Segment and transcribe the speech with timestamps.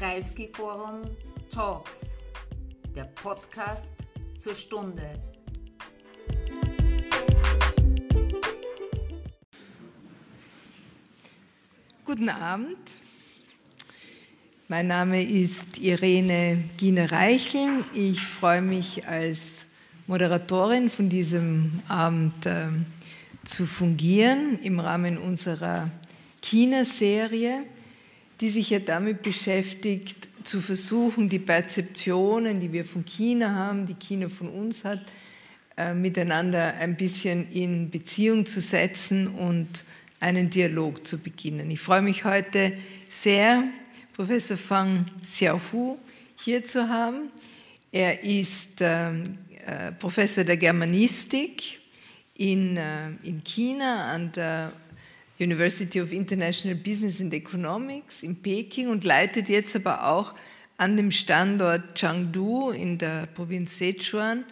[0.00, 1.02] Kreisky Forum
[1.50, 2.16] Talks,
[2.96, 3.92] der Podcast
[4.38, 5.02] zur Stunde.
[12.06, 12.96] Guten Abend.
[14.68, 17.84] Mein Name ist Irene Gine-Reichel.
[17.92, 19.66] Ich freue mich als
[20.06, 22.68] Moderatorin von diesem Abend äh,
[23.44, 25.90] zu fungieren im Rahmen unserer
[26.40, 27.64] China-Serie,
[28.40, 33.94] die sich ja damit beschäftigt, zu versuchen, die Perzeptionen, die wir von China haben, die
[33.94, 35.00] China von uns hat,
[35.76, 39.84] äh, miteinander ein bisschen in Beziehung zu setzen und
[40.18, 41.70] einen Dialog zu beginnen.
[41.70, 42.72] Ich freue mich heute
[43.08, 43.64] sehr,
[44.14, 45.96] Professor Fang Xiaofu
[46.36, 47.30] hier zu haben.
[47.92, 49.24] Er ist ähm,
[49.66, 51.80] äh, Professor der Germanistik
[52.34, 54.72] in, äh, in China an der
[55.40, 60.34] University of International Business and Economics in Peking und leitet jetzt aber auch
[60.76, 64.44] an dem Standort Chengdu in der Provinz Sichuan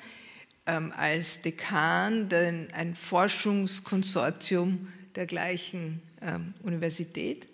[0.66, 2.28] ähm, als Dekan
[2.72, 7.48] ein Forschungskonsortium der gleichen ähm, Universität.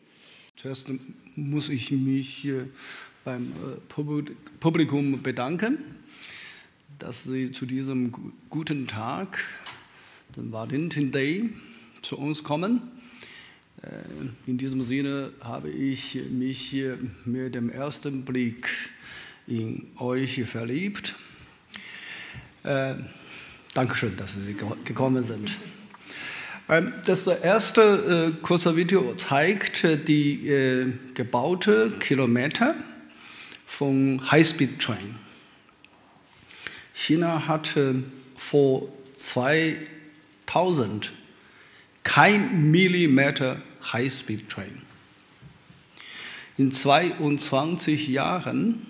[0.57, 0.89] Zuerst
[1.35, 2.49] muss ich mich
[3.25, 5.79] beim äh, Publikum bedanken,
[6.99, 8.13] dass Sie zu diesem
[8.51, 9.45] guten Tag,
[10.37, 11.51] dem Valentin Day,
[12.03, 12.83] zu uns kommen.
[13.85, 16.77] Äh, in diesem Sinne habe ich mich
[17.25, 18.69] mit dem ersten Blick
[19.47, 21.15] in euch verliebt.
[22.63, 22.95] Äh,
[23.75, 25.51] Dankeschön, dass Sie gekommen sind.
[26.69, 32.75] Ähm, das erste äh, kurze Video zeigt die gebaute Kilometer
[33.67, 35.17] von High-Speed Train.
[36.95, 38.05] China hatte
[38.37, 41.13] vor 2000
[42.05, 43.61] kein Millimeter
[43.93, 44.83] High-Speed Train.
[46.57, 48.87] In 22 Jahren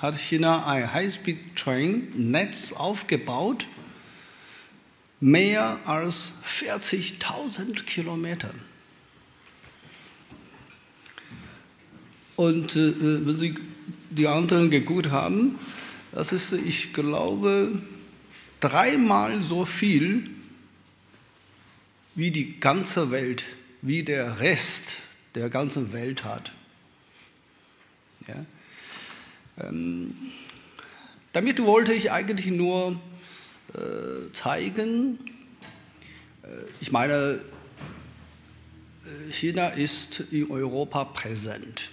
[0.00, 3.66] hat China ein High-Speed Train Netz aufgebaut,
[5.20, 8.54] mehr als 40.000 Kilometer.
[12.36, 13.56] Und äh, wenn Sie
[14.10, 15.58] die anderen geguckt haben,
[16.12, 17.82] das ist, ich glaube,
[18.60, 20.30] dreimal so viel
[22.14, 23.44] wie die ganze Welt,
[23.82, 24.96] wie der Rest
[25.34, 26.52] der ganzen Welt hat.
[28.26, 28.44] Ja?
[29.64, 30.14] Ähm,
[31.32, 33.00] damit wollte ich eigentlich nur
[33.74, 35.18] äh, zeigen,
[36.42, 36.48] äh,
[36.80, 37.40] ich meine,
[39.04, 41.90] äh, China ist in Europa präsent.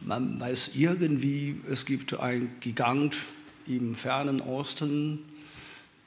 [0.00, 3.16] Man weiß irgendwie, es gibt einen Gigant
[3.66, 5.20] im fernen Osten,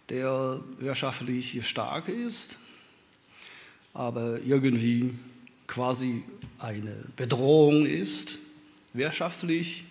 [0.09, 2.59] der wirtschaftlich stark ist,
[3.97, 5.15] aber irgendwie
[5.65, 6.21] quasi
[6.59, 8.37] eine Bedrohung ist,
[8.93, 9.85] wirtschaftlich,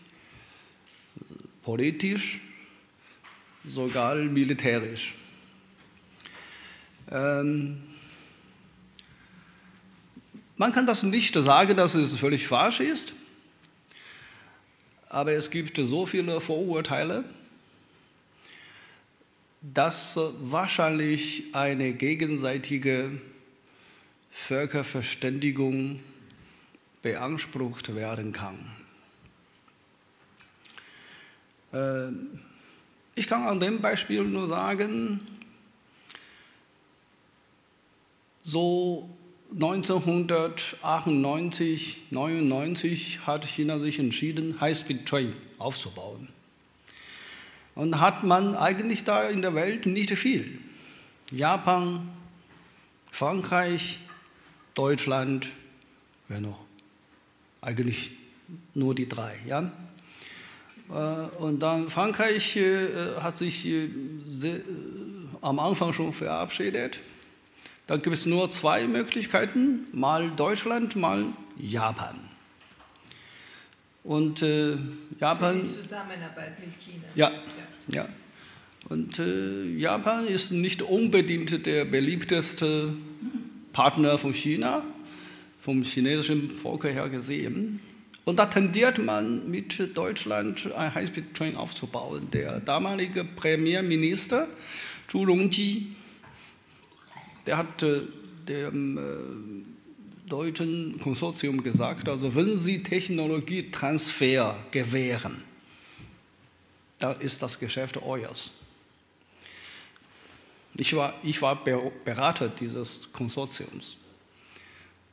[1.64, 2.40] politisch,
[3.64, 5.16] sogar militärisch.
[7.10, 7.82] Ähm,
[10.56, 13.12] man kann das nicht sagen, dass es völlig falsch ist,
[15.08, 17.24] aber es gibt so viele Vorurteile,
[19.62, 23.10] dass wahrscheinlich eine gegenseitige
[24.36, 26.00] Völkerverständigung
[27.02, 28.58] beansprucht werden kann.
[31.72, 32.12] Äh,
[33.16, 35.26] ich kann an dem Beispiel nur sagen,
[38.42, 39.10] so
[39.52, 46.28] 1998, 99 hat China sich entschieden, High-Speed Train aufzubauen.
[47.74, 50.60] Und hat man eigentlich da in der Welt nicht viel.
[51.32, 52.08] Japan,
[53.10, 53.98] Frankreich,
[54.76, 55.48] Deutschland,
[56.28, 56.64] wer noch?
[57.62, 58.12] Eigentlich
[58.74, 59.34] nur die drei.
[59.46, 59.72] Ja?
[60.90, 60.92] Äh,
[61.42, 63.88] und dann Frankreich äh, hat sich äh,
[65.40, 67.00] am Anfang schon verabschiedet.
[67.86, 71.24] Dann gibt es nur zwei Möglichkeiten, mal Deutschland, mal
[71.56, 72.18] Japan.
[74.04, 74.76] Und äh,
[75.18, 75.62] Japan.
[75.62, 77.04] Die Zusammenarbeit mit China.
[77.14, 77.30] Ja,
[77.88, 78.02] ja.
[78.02, 78.08] ja.
[78.88, 82.94] Und äh, Japan ist nicht unbedingt der beliebteste
[83.76, 84.82] Partner von China,
[85.60, 87.80] vom chinesischen Volk her gesehen.
[88.24, 92.30] Und da tendiert man mit Deutschland ein Highspeed-Train aufzubauen.
[92.32, 94.48] Der damalige Premierminister
[95.08, 95.88] Zhu Rongji
[97.44, 98.00] der hat äh,
[98.48, 105.42] dem äh, deutschen Konsortium gesagt, also wenn Sie Technologietransfer gewähren,
[106.98, 108.52] dann ist das Geschäft euers.
[110.78, 113.96] Ich war, ich war Berater dieses Konsortiums.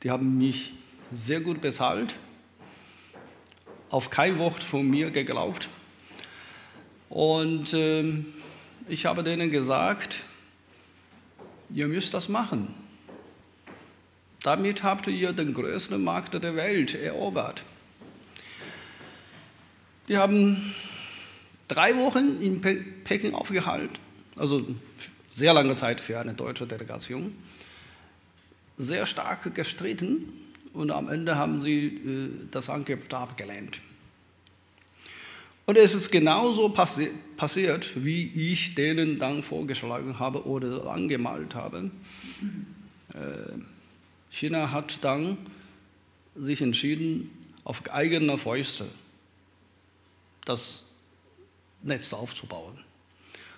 [0.02, 0.72] Die haben mich
[1.10, 2.14] sehr gut bezahlt,
[3.88, 5.68] auf kein Wort von mir geglaubt.
[7.08, 8.24] Und äh,
[8.88, 10.24] ich habe denen gesagt,
[11.74, 12.74] ihr müsst das machen.
[14.42, 17.64] Damit habt ihr den größten Markt der Welt erobert.
[20.08, 20.74] Die haben
[21.68, 22.60] drei Wochen in
[23.04, 23.94] Peking aufgehalten,
[24.36, 24.66] also
[25.34, 27.34] sehr lange Zeit für eine deutsche Delegation,
[28.76, 30.32] sehr stark gestritten
[30.72, 33.80] und am Ende haben sie äh, das Angebot abgelehnt.
[35.66, 41.90] Und es ist genauso passi passiert, wie ich denen dann vorgeschlagen habe oder angemalt habe.
[43.14, 43.58] Äh,
[44.30, 45.38] China hat dann
[46.36, 47.30] sich entschieden,
[47.64, 48.86] auf eigene Fäuste
[50.44, 50.84] das
[51.82, 52.76] Netz aufzubauen.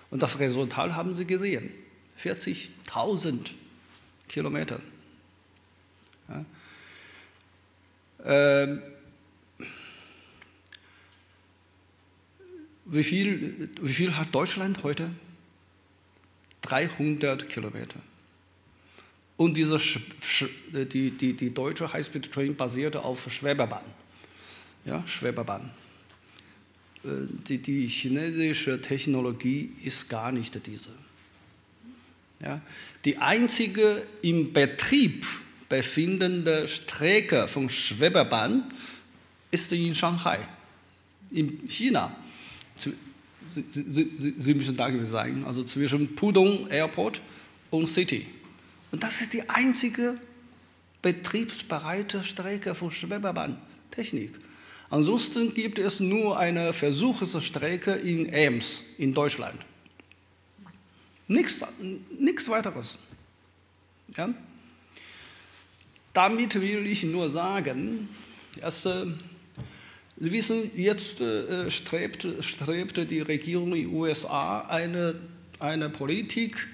[0.09, 1.71] Und das Resultat haben Sie gesehen.
[2.21, 3.51] 40.000
[4.27, 4.79] Kilometer.
[6.29, 6.45] Ja.
[8.25, 8.81] Ähm,
[12.85, 15.11] wie, viel, wie viel hat Deutschland heute?
[16.61, 18.01] 300 Kilometer.
[19.37, 19.79] Und diese,
[20.73, 23.85] die, die, die deutsche High-Speed-Train basierte auf Schwebebahn.
[24.83, 25.69] Ja, Schwebebahn.
[27.07, 30.89] Äh, die, die chinesische Technologie ist gar nicht diese.
[32.39, 32.61] Ja,
[33.05, 35.25] die einzige im Betrieb
[35.69, 38.63] befindende Strecke von Schwebebahn
[39.49, 40.39] ist in Shanghai,
[41.31, 42.15] in China.
[42.75, 42.93] Sie,
[43.49, 47.21] Sie, Sie, Sie müssen da gewesen sein, also zwischen Pudong Airport
[47.71, 48.27] und City.
[48.91, 50.19] Und das ist die einzige
[51.01, 54.33] betriebsbereite Strecke von Schweberbahntechnik.
[54.89, 59.59] Ansonsten gibt es nur eine Versuchsstrecke in Ems in Deutschland.
[61.27, 61.61] Nichts,
[62.17, 62.97] nichts weiteres.
[64.15, 64.29] Ja?
[66.13, 68.09] Damit will ich nur sagen,
[68.61, 69.05] dass, äh,
[70.19, 75.13] Sie wissen, jetzt äh, strebt, strebt die Regierung in den USA eine,
[75.59, 76.67] eine Politik,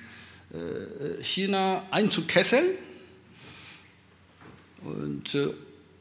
[0.54, 2.68] äh, China einzukesseln
[4.81, 5.36] und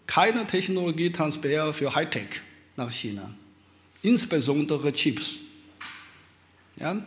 [0.06, 2.43] keine Technologietransfer für Hightech
[2.76, 3.32] nach China,
[4.02, 5.38] insbesondere Chips.
[6.76, 7.02] Ja?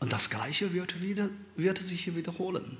[0.00, 2.78] Und das Gleiche wird, wieder, wird sich wiederholen.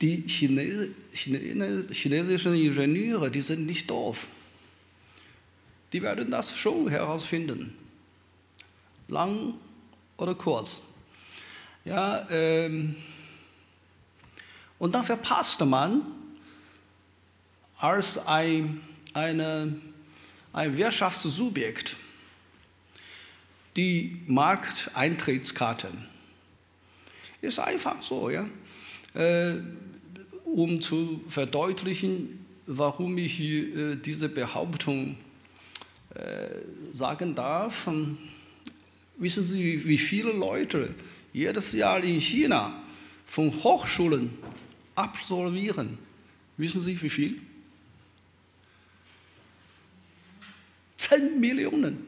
[0.00, 4.26] Die Chines, chinesischen Ingenieure, die sind nicht doof.
[5.92, 7.76] Die werden das schon herausfinden
[9.12, 9.54] lang
[10.16, 10.82] oder kurz.
[11.84, 12.96] Ja, ähm,
[14.82, 16.02] und dann verpasst man
[17.78, 18.80] als ein,
[19.14, 19.76] eine,
[20.52, 21.96] ein Wirtschaftssubjekt
[23.76, 26.08] die Markteintrittskarten.
[27.42, 28.44] Ist einfach so, ja.
[29.14, 29.60] Äh,
[30.46, 35.16] um zu verdeutlichen, warum ich äh, diese Behauptung
[36.12, 36.48] äh,
[36.92, 37.88] sagen darf.
[39.16, 40.92] Wissen Sie, wie viele Leute
[41.32, 42.82] jedes Jahr in China
[43.26, 44.36] von Hochschulen
[44.94, 45.98] absolvieren?
[46.56, 47.42] Wissen Sie, wie viel?
[50.96, 52.06] Zehn Millionen.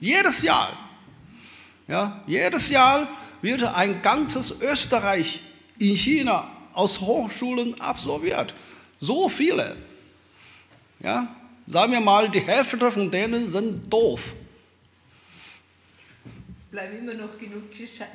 [0.00, 0.76] Jedes Jahr.
[1.88, 3.08] Ja, jedes Jahr
[3.42, 5.40] wird ein ganzes Österreich
[5.78, 8.54] in China aus Hochschulen absolviert.
[8.98, 9.76] So viele.
[11.02, 11.34] Ja,
[11.66, 14.34] sagen wir mal, die Hälfte von denen sind doof
[16.76, 17.62] bleiben immer noch genug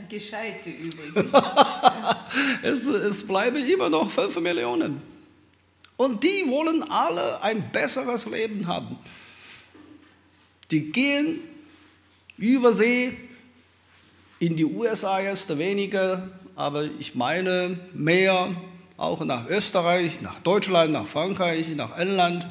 [0.07, 1.33] Gescheite übrig.
[2.61, 5.01] es, es bleiben immer noch fünf Millionen.
[5.97, 8.99] Und die wollen alle ein besseres Leben haben.
[10.69, 11.39] Die gehen
[12.37, 13.13] über See
[14.37, 18.47] in die USA jetzt weniger, aber ich meine mehr
[18.95, 22.47] auch nach Österreich, nach Deutschland, nach Frankreich, nach England.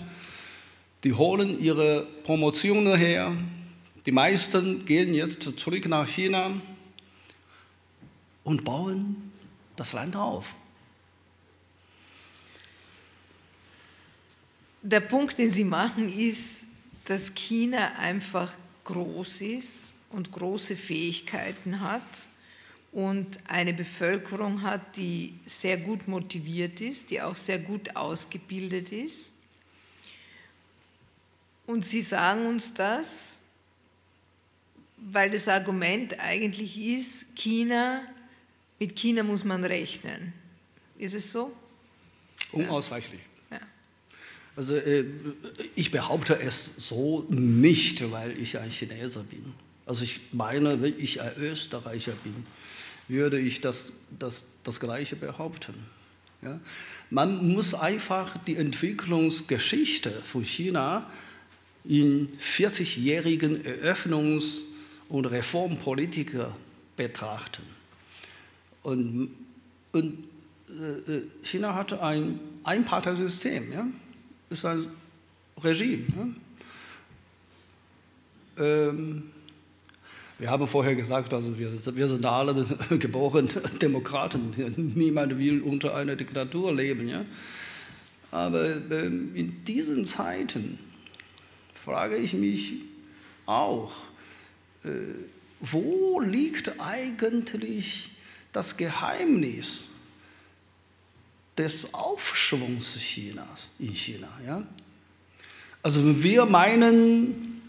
[1.04, 3.32] Die holen ihre Promotionen her,
[4.06, 6.50] die meisten gehen jetzt zurück nach China
[8.44, 9.32] und bauen
[9.76, 10.56] das Land auf.
[14.82, 16.66] Der Punkt, den Sie machen, ist,
[17.04, 18.52] dass China einfach
[18.84, 22.02] groß ist und große Fähigkeiten hat
[22.92, 29.32] und eine Bevölkerung hat, die sehr gut motiviert ist, die auch sehr gut ausgebildet ist.
[31.66, 33.39] Und Sie sagen uns das,
[35.00, 38.02] weil das Argument eigentlich ist, China,
[38.78, 40.32] mit China muss man rechnen.
[40.98, 41.52] Ist es so?
[42.52, 43.20] Unausweichlich.
[43.50, 43.60] Ja.
[44.56, 45.04] Also äh,
[45.74, 49.54] ich behaupte es so nicht, weil ich ein Chineser bin.
[49.86, 52.46] Also ich meine, wenn ich ein Österreicher bin,
[53.08, 55.74] würde ich das, das, das Gleiche behaupten.
[56.42, 56.60] Ja?
[57.08, 61.10] Man muss einfach die Entwicklungsgeschichte von China
[61.84, 64.64] in 40-jährigen Eröffnungs-
[65.10, 66.36] und Reformpolitik
[66.96, 67.64] betrachten.
[68.82, 69.30] Und,
[69.92, 70.24] und
[70.68, 73.86] äh, China hatte ein Einparteisystem, ja?
[74.48, 74.86] ist ein
[75.62, 76.06] Regime.
[78.56, 78.64] Ja?
[78.64, 79.30] Ähm,
[80.38, 82.64] wir haben vorher gesagt, also wir, wir sind alle
[82.98, 83.48] geboren
[83.82, 84.92] Demokraten.
[84.94, 87.08] Niemand will unter einer Diktatur leben.
[87.08, 87.26] Ja?
[88.30, 90.78] Aber ähm, in diesen Zeiten
[91.74, 92.74] frage ich mich
[93.44, 94.09] auch, äh,
[95.60, 98.10] wo liegt eigentlich
[98.52, 99.84] das Geheimnis
[101.56, 104.28] des Aufschwungs Chinas in China?
[104.46, 104.62] Ja?
[105.82, 107.62] Also wir meinen,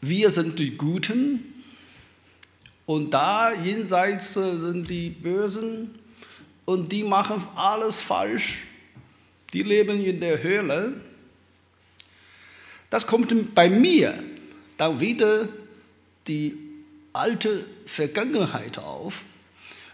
[0.00, 1.64] wir sind die Guten
[2.86, 5.90] und da jenseits sind die Bösen
[6.64, 8.64] und die machen alles falsch.
[9.52, 11.00] Die leben in der Höhle.
[12.90, 14.22] Das kommt bei mir
[14.82, 15.48] dann wieder
[16.26, 16.56] die
[17.12, 19.24] alte Vergangenheit auf.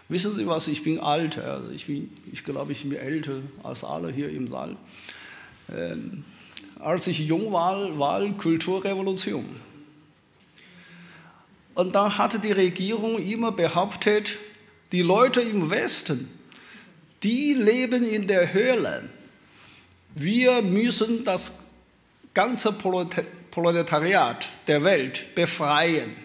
[0.07, 3.83] Wissen Sie was, ich bin alt, also ich, bin, ich glaube, ich bin älter als
[3.83, 4.75] alle hier im Saal.
[5.71, 6.23] Ähm,
[6.79, 9.45] als ich jung war, war Kulturrevolution.
[11.75, 14.39] Und da hatte die Regierung immer behauptet,
[14.91, 16.31] die Leute im Westen,
[17.21, 19.07] die leben in der Höhle.
[20.15, 21.53] Wir müssen das
[22.33, 23.38] ganze Proletariat
[24.67, 26.15] der Welt befreien.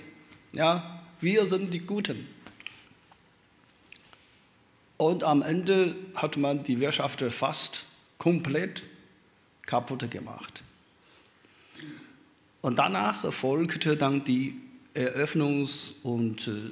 [0.52, 2.28] Ja, wir sind die Guten.
[4.96, 7.86] Und am Ende hat man die Wirtschaft fast
[8.18, 8.82] komplett
[9.66, 10.62] kaputt gemacht.
[12.62, 14.54] Und danach folgte dann die
[14.94, 16.70] Eröffnungs- und äh,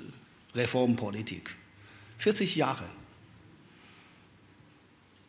[0.57, 1.57] Reformpolitik.
[2.19, 2.89] 40 Jahre.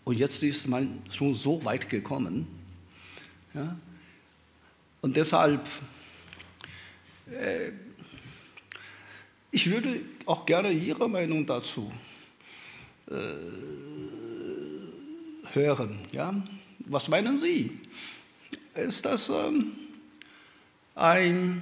[0.06, 2.48] Und jetzt ist man schon so weit gekommen.
[3.53, 3.75] Ja?
[5.03, 5.67] Und deshalb,
[7.29, 7.72] äh,
[9.51, 11.91] ich würde auch gerne Ihre Meinung dazu
[13.12, 13.13] äh,
[15.51, 16.00] hören.
[16.13, 16.41] Ja?
[16.86, 17.81] Was meinen Sie?
[18.75, 19.74] Ist das ähm,
[20.95, 21.62] ein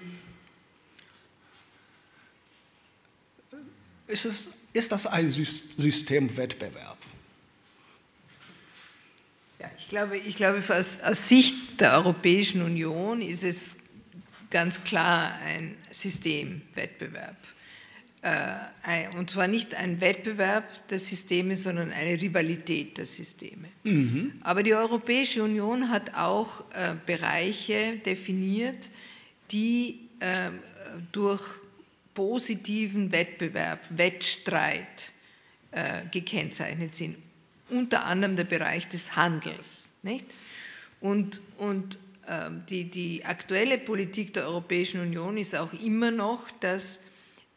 [4.06, 7.01] ist, es, ist das ein Systemwettbewerb?
[9.62, 13.78] Ja, ich glaube, ich glaube aus, aus Sicht der Europäischen Union ist es
[14.50, 17.38] ganz klar ein Systemwettbewerb.
[18.24, 23.68] Äh, und zwar nicht ein Wettbewerb der Systeme, sondern eine Rivalität der Systeme.
[23.84, 24.34] Mhm.
[24.42, 28.90] Aber die Europäische Union hat auch äh, Bereiche definiert,
[29.52, 30.50] die äh,
[31.12, 31.44] durch
[32.16, 35.12] positiven Wettbewerb, Wettstreit
[35.70, 37.16] äh, gekennzeichnet sind.
[37.72, 39.90] Unter anderem der Bereich des Handels.
[40.04, 40.26] Nicht?
[41.00, 41.98] Und, und
[42.28, 47.00] äh, die, die aktuelle Politik der Europäischen Union ist auch immer noch, dass,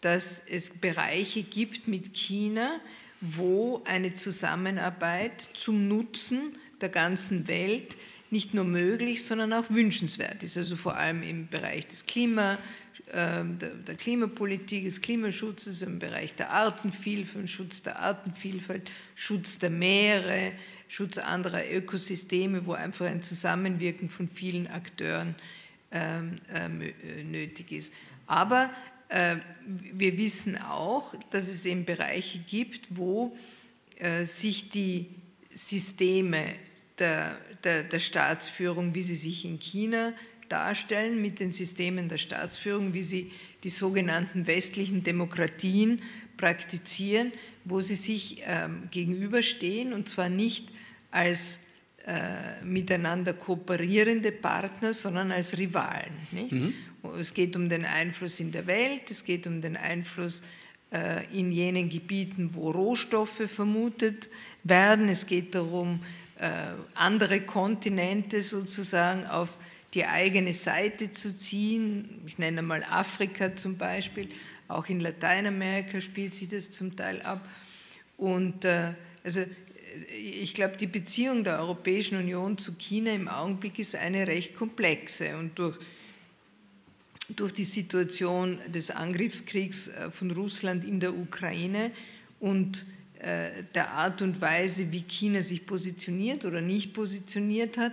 [0.01, 2.81] dass es Bereiche gibt mit China,
[3.21, 7.97] wo eine Zusammenarbeit zum Nutzen der ganzen Welt
[8.31, 10.57] nicht nur möglich, sondern auch wünschenswert ist.
[10.57, 12.59] Also vor allem im Bereich des Klima, ähm,
[13.13, 20.53] der, Klimapolitik, des Klimaschutzes, im Bereich der Artenvielfalt, Schutz der Artenvielfalt, Schutz der Meere,
[20.89, 25.35] Schutz anderer Ökosysteme, wo einfach ein Zusammenwirken von vielen Akteuren
[25.91, 27.93] ähm, äh, nötig ist.
[28.27, 28.71] Aber
[29.09, 33.37] äh, wir wissen auch, dass es eben Bereiche gibt, wo
[33.99, 35.07] äh, sich die
[35.53, 36.55] Systeme
[36.99, 40.13] der, der, der Staatsführung, wie sie sich in China
[40.49, 43.33] darstellen mit den Systemen der Staatsführung, wie sie
[43.63, 46.03] die sogenannten westlichen Demokratien
[46.37, 47.33] praktizieren,
[47.65, 50.69] wo sie sich ähm, gegenüberstehen und zwar nicht
[51.11, 51.63] als
[52.07, 56.13] äh, miteinander kooperierende Partner, sondern als Rivalen.
[56.33, 56.75] Mhm.
[57.19, 60.43] Es geht um den Einfluss in der Welt, es geht um den Einfluss
[60.91, 64.29] äh, in jenen Gebieten, wo Rohstoffe vermutet
[64.65, 66.01] werden, es geht darum,
[66.39, 66.51] äh,
[66.95, 69.57] andere Kontinente sozusagen auf
[69.95, 72.21] die eigene Seite zu ziehen.
[72.27, 74.29] Ich nenne mal Afrika zum Beispiel,
[74.67, 77.47] auch in Lateinamerika spielt sich das zum Teil ab.
[78.17, 79.43] Und äh, also
[80.11, 85.37] ich glaube, die Beziehung der Europäischen Union zu China im Augenblick ist eine recht komplexe
[85.37, 85.77] und durch,
[87.29, 91.93] durch die Situation des Angriffskriegs äh, von Russland in der Ukraine
[92.41, 92.87] und
[93.21, 97.93] äh, der Art und Weise, wie China sich positioniert oder nicht positioniert hat,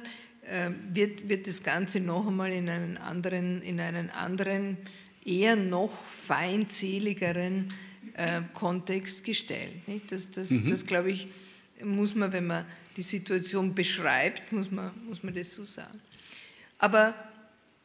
[0.94, 4.78] wird, wird das Ganze noch einmal in einen anderen, in einen anderen
[5.24, 7.74] eher noch feindseligeren
[8.16, 9.88] äh, Kontext gestellt.
[9.88, 10.12] Nicht?
[10.12, 10.70] Das, das, mhm.
[10.70, 11.28] das glaube ich,
[11.84, 12.66] muss man, wenn man
[12.98, 16.02] die Situation beschreibt, muss man, muss man das so sagen.
[16.78, 17.14] Aber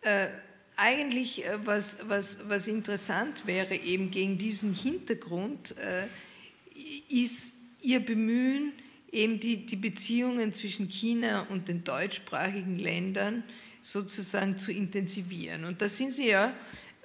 [0.00, 0.28] äh,
[0.76, 6.06] eigentlich, äh, was, was, was interessant wäre, eben gegen diesen Hintergrund, äh,
[7.08, 8.72] ist Ihr Bemühen,
[9.16, 13.42] eben die, die Beziehungen zwischen China und den deutschsprachigen Ländern
[13.80, 15.64] sozusagen zu intensivieren.
[15.64, 16.52] Und da sind Sie ja,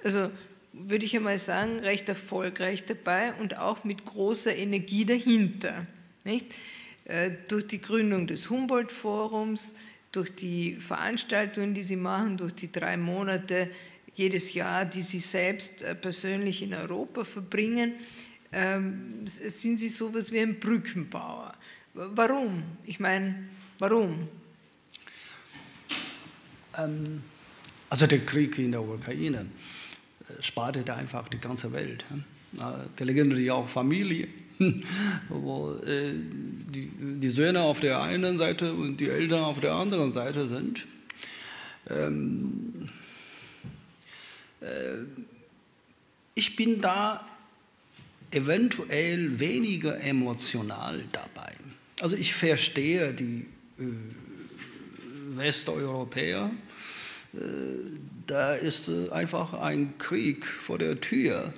[0.04, 0.30] also
[0.72, 5.86] würde ich einmal sagen, recht erfolgreich dabei und auch mit großer Energie dahinter.
[6.24, 6.46] Nicht?
[7.04, 9.74] Äh, durch die Gründung des Humboldt-Forums,
[10.12, 13.70] durch die Veranstaltungen, die Sie machen, durch die drei Monate
[14.14, 17.94] jedes Jahr, die Sie selbst äh, persönlich in Europa verbringen,
[18.52, 21.54] ähm, sind Sie sowas wie ein Brückenbauer.
[21.94, 22.62] Warum?
[22.84, 24.28] Ich meine, warum?
[26.78, 27.22] Ähm,
[27.90, 29.46] also der Krieg in der Ukraine
[30.28, 32.04] äh, spaltet einfach die ganze Welt.
[32.96, 34.28] Gelegentlich auch Familie,
[35.28, 40.46] wo äh, die, Söhne auf der einen Seite und die Eltern auf der anderen Seite
[40.46, 40.86] sind.
[41.88, 42.88] Ähm,
[44.60, 44.66] äh,
[46.34, 47.26] ich bin da
[48.30, 51.52] eventuell weniger emotional dabei.
[52.02, 53.46] Also ich verstehe die
[53.78, 53.84] äh,
[55.36, 56.50] Westeuropäer,
[57.32, 57.38] äh,
[58.26, 61.54] da ist äh, einfach ein Krieg vor der Tür.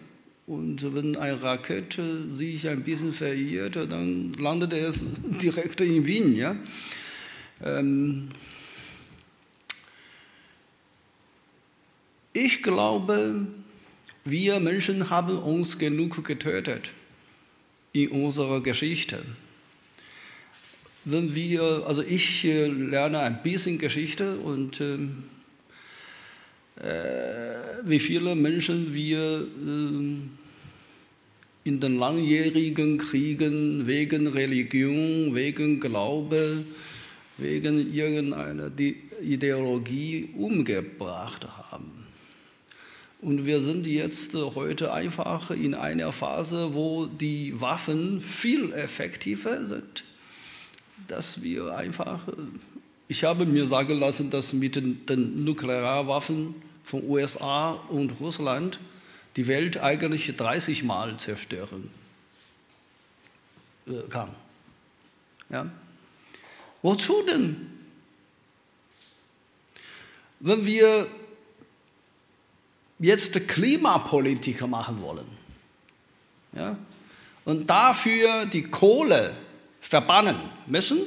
[0.46, 5.02] Und wenn eine Rakete sich ein bisschen verirrt, dann landet es
[5.42, 6.36] direkt in Wien.
[6.36, 6.56] Ja?
[7.64, 8.28] Ähm
[12.34, 13.46] ich glaube,
[14.26, 16.92] wir Menschen haben uns genug getötet
[17.94, 19.22] in unserer Geschichte
[21.04, 25.24] wenn wir, also ich äh, lerne ein bisschen Geschichte und ähm,
[26.76, 30.16] äh, wie viele Menschen wir äh,
[31.66, 36.64] in den langjährigen Kriegen wegen Religion, wegen Glaube,
[37.38, 38.70] wegen irgendeiner
[39.22, 42.04] Ideologie umgebracht haben.
[43.20, 50.04] Und wir sind jetzt heute einfach in einer Phase, wo die Waffen viel effektiver sind
[51.08, 52.32] dass wir einfach, äh,
[53.08, 58.78] ich habe mir sagen lassen, dass mit den, Nuklearwaffen von USA und Russland
[59.36, 61.90] die Welt eigentlich 30 Mal zerstören
[63.86, 64.30] äh, kann.
[65.50, 65.70] Ja?
[66.82, 67.70] Wozu denn?
[70.40, 71.06] Wenn wir
[72.98, 75.26] jetzt Klimapolitiker machen wollen
[76.52, 76.76] ja,
[77.44, 79.34] und dafür die Kohle
[79.80, 80.36] verbannen
[80.66, 81.02] müssen.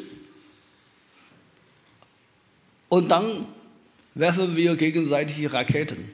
[2.89, 3.45] Und dann
[4.15, 6.09] werfen wir gegenseitig Raketen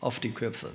[0.00, 0.70] auf die Köpfe.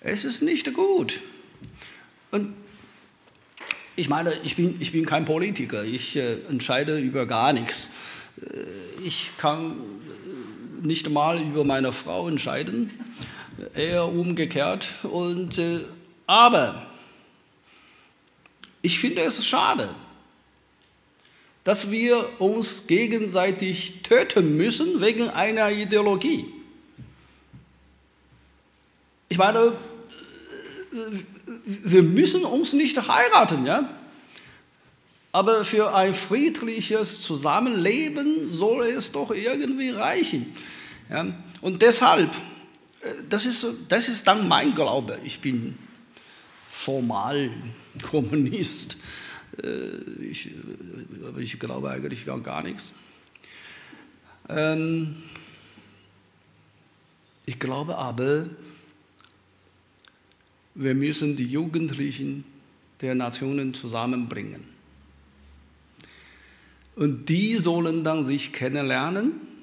[0.00, 1.22] Es ist nicht gut.
[2.30, 2.54] Und
[3.96, 7.88] ich meine, ich bin, ich bin kein Politiker, ich äh, entscheide über gar nichts.
[8.40, 12.90] Äh, ich kann äh, nicht mal über meine Frau entscheiden
[13.74, 14.88] eher umgekehrt.
[15.02, 15.80] Und, äh,
[16.26, 16.86] aber
[18.82, 19.94] ich finde es schade,
[21.64, 26.46] dass wir uns gegenseitig töten müssen wegen einer Ideologie.
[29.28, 29.72] Ich meine,
[30.92, 30.96] äh,
[31.64, 33.88] wir müssen uns nicht heiraten, ja?
[35.32, 40.54] Aber für ein friedliches Zusammenleben soll es doch irgendwie reichen.
[41.10, 41.26] Ja?
[41.60, 42.30] Und deshalb
[43.28, 45.18] das ist, das ist dann mein Glaube.
[45.24, 45.76] Ich bin
[46.68, 47.50] formal
[48.02, 48.96] Kommunist.
[49.62, 50.50] Äh, ich,
[51.26, 52.92] aber ich glaube eigentlich gar, gar nichts.
[54.48, 55.16] Ähm,
[57.46, 58.48] ich glaube aber,
[60.74, 62.44] wir müssen die Jugendlichen
[63.00, 64.64] der Nationen zusammenbringen.
[66.96, 69.53] Und die sollen dann sich kennenlernen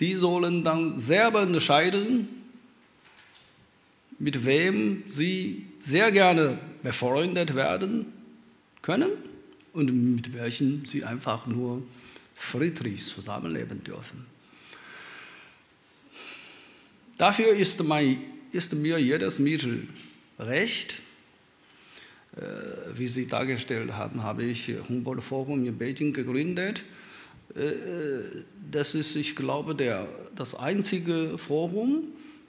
[0.00, 2.28] die sollen dann selber entscheiden,
[4.18, 8.12] mit wem sie sehr gerne befreundet werden
[8.82, 9.10] können
[9.72, 11.82] und mit welchen sie einfach nur
[12.34, 14.26] friedlich zusammenleben dürfen.
[17.18, 18.18] Dafür ist, mein,
[18.52, 19.88] ist mir jedes Mittel
[20.38, 21.00] recht.
[22.36, 26.84] Äh, wie Sie dargestellt haben, habe ich Humboldt Forum in Beijing gegründet
[28.70, 32.04] das ist, ich glaube, der, das einzige Forum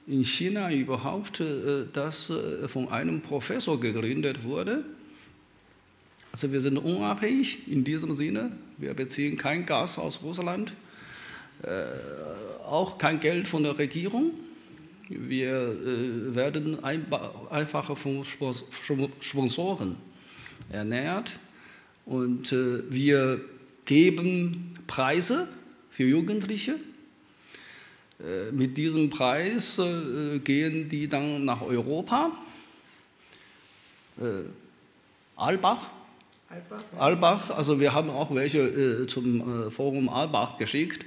[0.07, 4.83] in China überhaupt, äh, das äh, von einem Professor gegründet wurde.
[6.31, 8.51] Also wir sind unabhängig in diesem Sinne.
[8.77, 10.73] Wir beziehen kein Gas aus Russland,
[12.63, 14.33] auch kein Geld von der Regierung.
[15.09, 19.95] wir äh, werden einfach von Sponsoren
[20.69, 21.39] ernährt
[22.05, 23.41] und äh, wir
[23.87, 25.47] geben Preise
[25.89, 26.75] für Jugendliche.
[28.19, 29.81] Äh, mit diesem Preis
[30.43, 32.31] gehen die dann nach Europa.
[35.35, 35.89] Albach.
[36.49, 36.99] Albach, ja.
[36.99, 41.05] Albach, also wir haben auch welche zum Forum Albach geschickt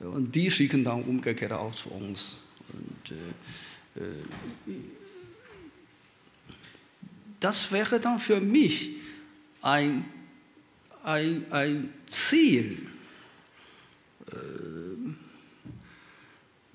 [0.00, 2.38] und die schicken dann umgekehrt auch zu uns.
[2.72, 3.16] Und,
[3.96, 4.74] äh, äh,
[7.38, 8.90] das wäre dann für mich
[9.62, 10.04] ein,
[11.02, 12.86] ein, ein Ziel,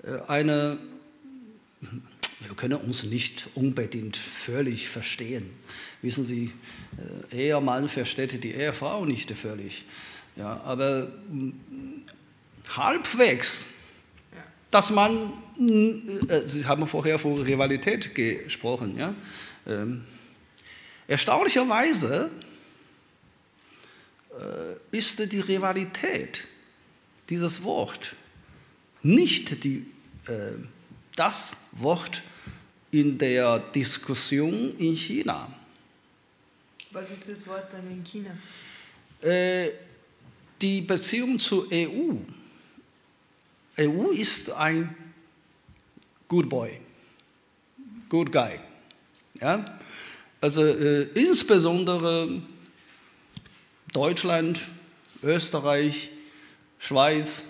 [0.04, 0.78] äh, eine,
[1.80, 5.50] wir können uns nicht unbedingt völlig verstehen.
[6.02, 6.52] Wissen Sie,
[7.32, 9.84] Ehemann versteht die Ehefrau nicht völlig.
[10.36, 11.10] Ja, aber
[12.76, 13.68] halbwegs,
[14.70, 19.14] dass man, äh, Sie haben vorher von Rivalität gesprochen, ja?
[19.66, 20.04] Ähm,
[21.08, 22.45] erstaunlicherweise äh,
[24.90, 26.44] ist die Rivalität,
[27.28, 28.14] dieses Wort,
[29.02, 29.86] nicht die,
[30.26, 30.54] äh,
[31.14, 32.22] das Wort
[32.90, 35.52] in der Diskussion in China.
[36.90, 38.30] Was ist das Wort dann in China?
[39.20, 39.72] Äh,
[40.60, 42.16] die Beziehung zur EU
[43.78, 44.94] EU ist ein
[46.28, 46.80] Good Boy,
[48.08, 48.58] Good Guy.
[49.40, 49.78] Ja?
[50.40, 52.42] Also äh, insbesondere
[53.96, 54.60] Deutschland,
[55.22, 56.10] Österreich,
[56.78, 57.44] Schweiz,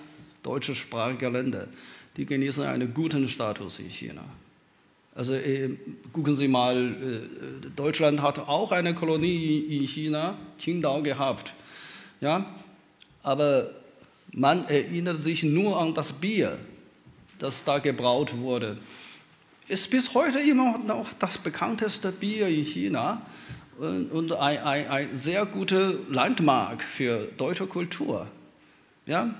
[0.45, 1.67] deutschsprachige Länder,
[2.17, 4.23] die genießen einen guten Status in China.
[5.17, 5.71] Also äh,
[6.13, 11.53] gucken Sie mal, äh, Deutschland hat auch eine Kolonie in China, Qingdao gehabt.
[12.21, 12.47] Ja?
[13.25, 13.73] Aber
[14.31, 16.61] man erinnert sich nur an das Bier,
[17.41, 18.79] das da gebraut wurde.
[19.67, 23.27] Ist bis heute immer noch das bekannteste Bier in China
[23.79, 28.27] und ein, ein, ein sehr guter Landmark für deutsche Kultur.
[29.07, 29.35] Ja?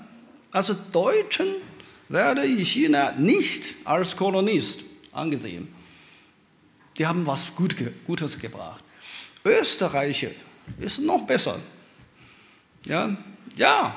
[0.51, 1.47] Also Deutschen
[2.09, 5.67] werden in China nicht als Kolonist angesehen.
[6.97, 8.83] Die haben was Gut, Gutes gebracht.
[9.43, 10.29] Österreicher
[10.79, 11.59] ist noch besser.
[12.85, 13.15] Ja,
[13.55, 13.95] ja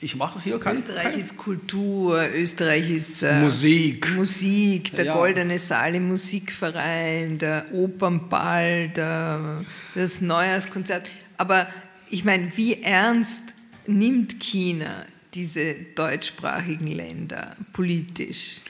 [0.00, 0.76] ich mache hier kein.
[0.76, 4.14] Österreich kein ist Kultur, Österreich ist äh, Musik.
[4.14, 5.14] Musik, der ja.
[5.14, 11.06] Goldene Saal im Musikverein, der Opernball, der, das Neujahrskonzert.
[11.36, 11.68] Aber
[12.10, 13.54] ich meine, wie ernst
[13.86, 18.60] nimmt China diese deutschsprachigen Länder politisch?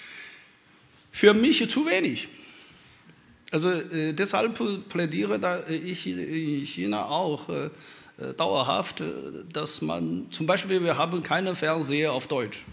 [1.10, 2.28] Für mich zu wenig.
[3.50, 7.48] Also äh, deshalb plädiere da ich in China auch.
[7.48, 7.70] Äh, äh,
[8.36, 9.04] dauerhaft, äh,
[9.52, 12.64] dass man zum Beispiel, wir haben keine Fernseher auf Deutsch.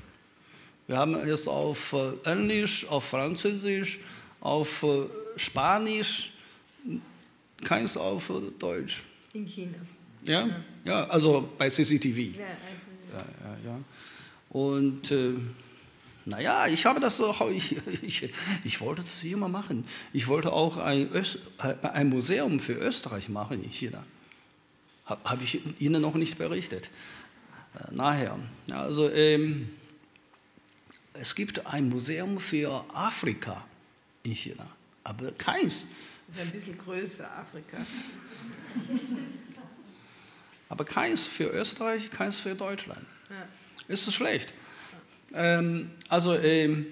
[0.88, 4.00] Wir haben es auf äh, Englisch, auf Französisch,
[4.42, 4.86] auf
[5.36, 6.32] Spanisch,
[7.64, 9.04] keins auf Deutsch.
[9.34, 9.78] In China.
[10.24, 10.48] Ja,
[10.84, 12.38] ja, also bei CCTV.
[12.38, 13.26] Ja, also, ja.
[13.44, 13.80] ja, ja,
[14.50, 15.34] Und äh,
[16.26, 18.30] naja, ich habe das auch, ich, ich,
[18.64, 19.86] ich wollte das immer machen.
[20.14, 21.40] Ich wollte auch ein, Öst,
[21.84, 24.04] ein Museum für Österreich machen in China.
[25.06, 26.90] Habe ich Ihnen noch nicht berichtet.
[27.76, 28.38] Äh, nachher.
[28.72, 29.70] Also, ähm,
[31.14, 33.66] es gibt ein Museum für Afrika
[34.24, 34.68] in China,
[35.04, 35.88] aber keins.
[36.28, 37.78] Das ist ein bisschen größer, Afrika.
[40.70, 43.06] aber keins für Österreich, keins für Deutschland.
[43.30, 43.48] Ja.
[43.88, 44.52] Ist das schlecht?
[45.34, 46.88] Ähm, also, ähm,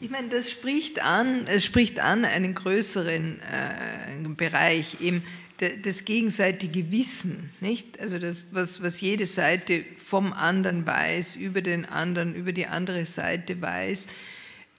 [0.00, 5.22] ich meine, das spricht an, es spricht an einen größeren äh, Bereich, eben
[5.70, 8.00] das gegenseitige Wissen, nicht?
[8.00, 13.06] Also das, was, was jede Seite vom anderen weiß, über den anderen, über die andere
[13.06, 14.06] Seite weiß.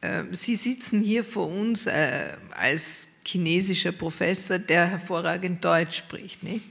[0.01, 6.65] Ähm, Sie sitzen hier vor uns äh, als chinesischer Professor, der hervorragend Deutsch spricht, nicht?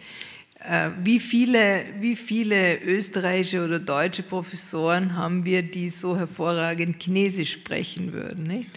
[0.60, 7.52] Äh, wie viele, wie viele österreichische oder deutsche Professoren haben wir, die so hervorragend Chinesisch
[7.52, 8.70] sprechen würden, nicht?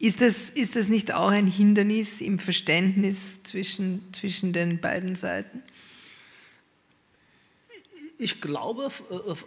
[0.00, 5.62] Ist das, ist das nicht auch ein Hindernis im Verständnis zwischen, zwischen den beiden Seiten?
[8.20, 8.90] Ich glaube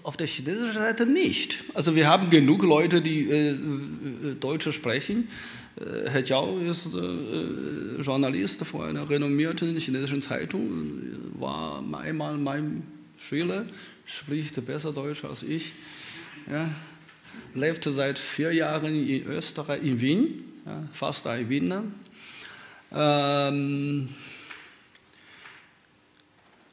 [0.03, 1.65] auf der chinesischen Seite nicht.
[1.73, 5.27] Also wir haben genug Leute, die äh, äh Deutsch sprechen.
[5.75, 11.01] Äh, Herr Jiao ist äh, Journalist vor einer renommierten chinesischen Zeitung,
[11.37, 12.83] war einmal mein
[13.17, 13.65] Schüler,
[14.05, 15.73] spricht besser Deutsch als ich.
[16.49, 16.69] Ja
[17.53, 21.83] lebte seit vier Jahren in Österreich, in Wien, ja, fast ein Wiener.
[22.93, 24.09] Ähm,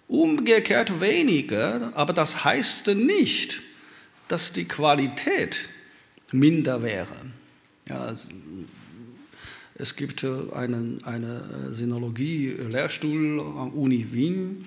[0.09, 3.63] umgekehrt weniger, aber das heißt nicht,
[4.27, 5.69] dass die Qualität
[6.33, 7.17] minder wäre.
[7.89, 8.13] Ja,
[9.75, 14.67] es, gibt einen eine Sinologie-Lehrstuhl an Uni Wien,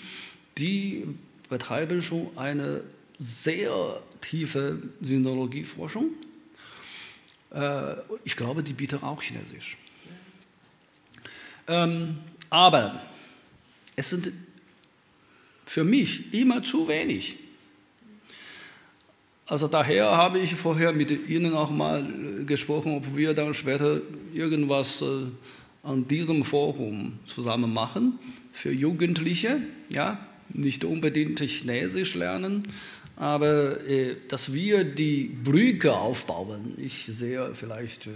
[0.57, 1.05] die
[1.49, 2.83] betreiben schon eine
[3.19, 6.11] sehr tiefe Sinologieforschung.
[7.53, 9.77] Äh, ich glaube, die bieten auch Chinesisch.
[11.67, 12.17] Ähm,
[12.49, 13.01] aber
[13.95, 14.31] es sind
[15.65, 17.37] für mich immer zu wenig.
[19.45, 22.05] Also daher habe ich vorher mit Ihnen auch mal
[22.45, 24.01] gesprochen, ob wir dann später
[24.33, 25.25] irgendwas äh,
[25.83, 28.17] an diesem Forum zusammen machen
[28.53, 32.63] für Jugendliche, ja, nicht unbedingt Chinesisch lernen,
[33.21, 36.73] aber äh, dass wir die Brücke aufbauen.
[36.77, 38.09] Ich sehe, vielleicht äh,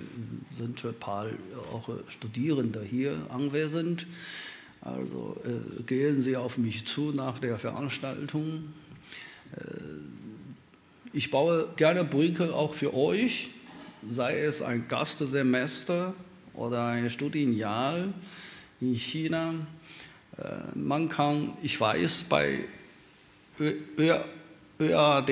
[0.58, 1.28] sind ein paar
[1.72, 4.08] auch Studierende hier anwesend.
[4.82, 8.74] Also äh, gehen Sie auf mich zu nach der Veranstaltung.
[9.56, 9.60] Äh,
[11.14, 13.52] ich baue gerne Brücke auch für euch,
[14.10, 16.16] sei es ein Gastsemester
[16.56, 17.96] oder ein Studienjahr
[18.82, 19.54] in China.
[20.40, 22.62] Äh, man kann, ich weiß, bei
[24.80, 25.30] ÖAD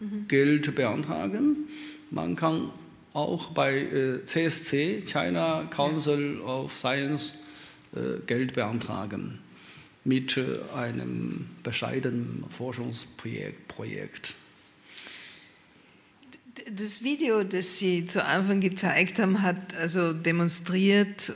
[0.00, 0.28] mhm.
[0.28, 1.68] Geld beantragen.
[2.10, 2.70] Man kann
[3.12, 7.36] auch bei CSC, China Council of Science,
[7.94, 9.40] äh, Geld beantragen
[10.04, 14.34] mit äh, einem bescheidenen Forschungsprojekt.
[16.72, 21.32] Das Video, das Sie zu Anfang gezeigt haben, hat also demonstriert,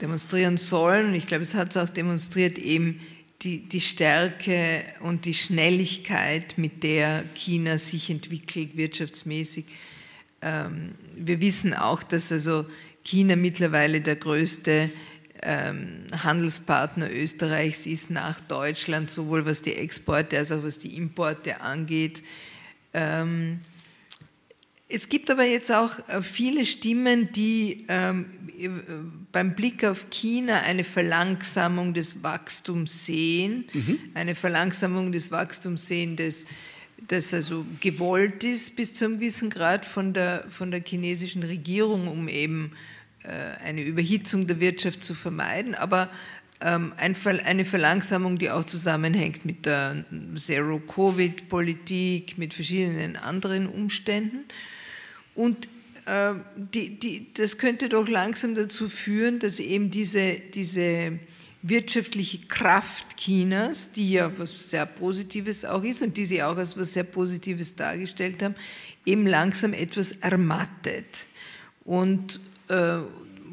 [0.00, 3.00] demonstrieren sollen, ich glaube, es hat es auch demonstriert, eben
[3.42, 9.66] die, die Stärke und die Schnelligkeit, mit der China sich entwickelt, wirtschaftsmäßig.
[10.42, 12.66] Ähm, wir wissen auch, dass also
[13.04, 14.90] China mittlerweile der größte
[15.42, 21.60] ähm, Handelspartner Österreichs ist nach Deutschland, sowohl was die Exporte als auch was die Importe
[21.60, 22.22] angeht.
[24.88, 28.26] Es gibt aber jetzt auch äh, viele Stimmen, die ähm,
[29.32, 33.98] beim Blick auf China eine Verlangsamung des Wachstums sehen, mhm.
[34.14, 36.46] eine Verlangsamung des Wachstums sehen, das,
[37.08, 42.06] das also gewollt ist bis zu einem gewissen Grad von der, von der chinesischen Regierung,
[42.06, 42.72] um eben
[43.24, 46.08] äh, eine Überhitzung der Wirtschaft zu vermeiden, aber
[46.60, 54.44] ähm, eine Verlangsamung, die auch zusammenhängt mit der Zero-Covid-Politik, mit verschiedenen anderen Umständen.
[55.36, 55.68] Und
[56.06, 61.18] äh, die, die, das könnte doch langsam dazu führen, dass eben diese, diese
[61.62, 66.76] wirtschaftliche Kraft Chinas, die ja was sehr Positives auch ist und die sie auch als
[66.78, 68.54] was sehr Positives dargestellt haben,
[69.04, 71.26] eben langsam etwas ermattet.
[71.84, 72.98] Und äh,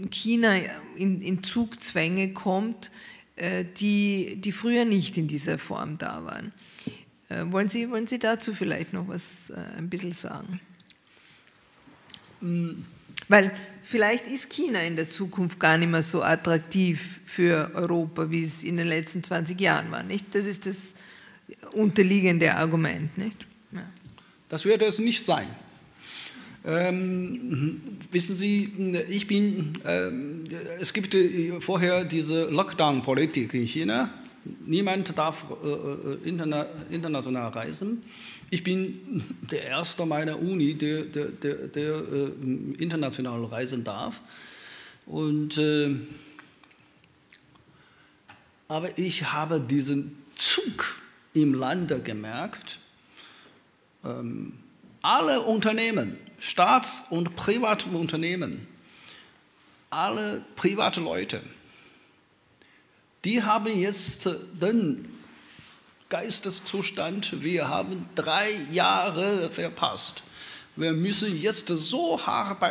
[0.10, 0.56] China
[0.96, 2.92] in, in Zugzwänge kommt,
[3.36, 6.52] äh, die, die früher nicht in dieser Form da waren.
[7.30, 10.60] Äh, wollen Sie, wollen Sie dazu vielleicht noch was ein bisschen sagen?
[13.28, 13.52] Weil
[13.84, 18.64] vielleicht ist China in der Zukunft gar nicht mehr so attraktiv für Europa, wie es
[18.64, 20.04] in den letzten 20 Jahren war.
[20.04, 20.26] Nicht?
[20.34, 20.96] Das ist das
[21.74, 23.18] unterliegende Argument.
[23.18, 23.46] Nicht?
[23.72, 23.88] Ja.
[24.50, 25.48] Das wird es nicht sein.
[26.66, 28.72] Ähm, wissen Sie,
[29.10, 30.46] ich bin, ähm,
[30.80, 34.10] es gibt äh, vorher diese Lockdown-Politik in China.
[34.66, 38.02] Niemand darf äh, äh, interna international reisen.
[38.54, 42.32] Ich bin der Erste meiner Uni, der, der, der, der äh,
[42.78, 44.22] international reisen darf.
[45.08, 45.96] Und, äh,
[48.68, 50.98] aber ich habe diesen Zug
[51.34, 52.78] im Lande gemerkt.
[54.06, 54.54] Ähm,
[55.02, 58.68] alle Unternehmen, Staats- und private Unternehmen,
[59.90, 61.42] alle private Leute,
[63.26, 64.30] die haben jetzt
[64.62, 65.13] den
[66.14, 70.22] Geisteszustand, wir haben drei Jahre verpasst.
[70.76, 72.62] Wir müssen jetzt so hart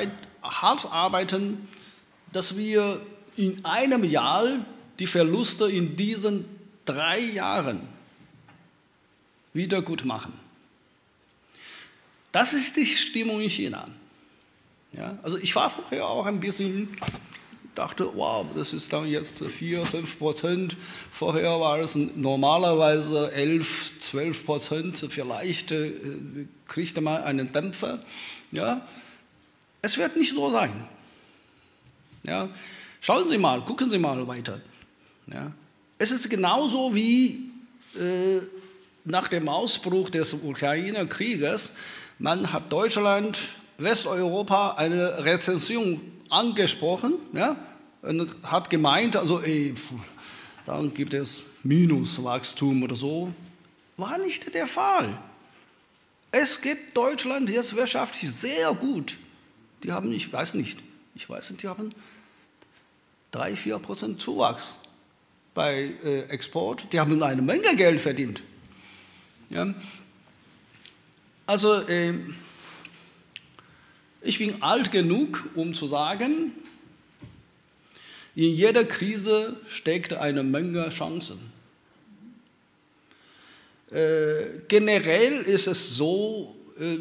[0.93, 1.69] arbeiten,
[2.33, 3.05] dass wir
[3.37, 4.65] in einem Jahr
[5.01, 6.45] die Verluste in diesen
[6.85, 7.81] drei Jahren
[9.53, 10.35] wieder gut machen.
[12.31, 13.89] Das ist die Stimmung in China.
[14.93, 16.97] Ja, also ich war vorher auch ein bisschen,
[17.75, 20.77] dachte, wow, das ist dann jetzt 4, 5 Prozent.
[21.11, 25.07] Vorher war es normalerweise 11, 12 Prozent.
[25.09, 25.93] Vielleicht äh,
[26.67, 28.01] kriegt man einen Dämpfer.
[28.51, 28.87] Ja,
[29.81, 30.73] es wird nicht so sein.
[32.25, 32.49] Ja,
[33.01, 34.61] schauen Sie mal, gucken Sie mal weiter.
[35.33, 35.53] Ja,
[35.99, 37.51] es ist genauso wie
[37.97, 38.41] äh,
[39.05, 41.73] nach dem Ausbruch des Ukraine-Krieges
[42.23, 43.37] man hat Deutschland,
[43.79, 46.01] Westeuropa eine Rezession
[46.33, 47.57] angesprochen ja,
[48.03, 49.75] und hat gemeint, also ey,
[50.67, 53.33] dann gibt es Minuswachstum oder so.
[53.97, 55.19] War nicht der Fall.
[56.31, 59.19] Es geht Deutschland jetzt wirtschaftlich sehr gut.
[59.83, 60.79] Die haben, ich weiß nicht,
[61.15, 61.91] ich weiß nicht, die haben
[63.33, 64.79] 3, 4 Prozent Zuwachs
[65.55, 66.93] bei äh, Export.
[66.93, 68.43] Die haben eine Menge Geld verdient.
[69.51, 69.75] Ja.
[71.47, 72.15] Also, äh,
[74.23, 76.53] ich bin alt genug, um zu sagen,
[78.35, 81.39] in jeder Krise steckt eine Menge Chancen.
[83.91, 86.97] Äh, generell ist es so, äh,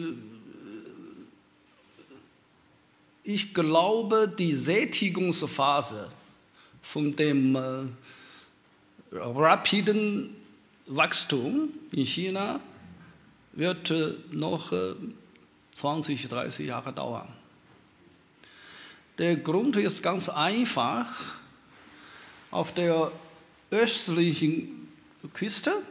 [3.24, 6.12] ich glaube, die Sättigungsphase
[6.82, 7.60] von dem äh,
[9.14, 10.36] rapiden
[10.88, 12.60] Wachstum in China
[13.54, 14.74] wird äh, noch
[15.72, 17.30] 20, äh, 30 Jahre dauern.
[19.18, 21.06] Der Grund ist ganz einfach.
[22.50, 23.12] Auf der
[23.70, 24.90] östlichen
[25.34, 25.82] Küste,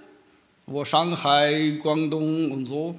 [0.67, 2.99] wo Shanghai, Guangdong und so,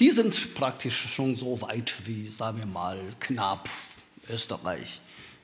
[0.00, 3.68] die sind praktisch schon so weit wie, sagen wir mal, knapp
[4.28, 5.00] Österreich.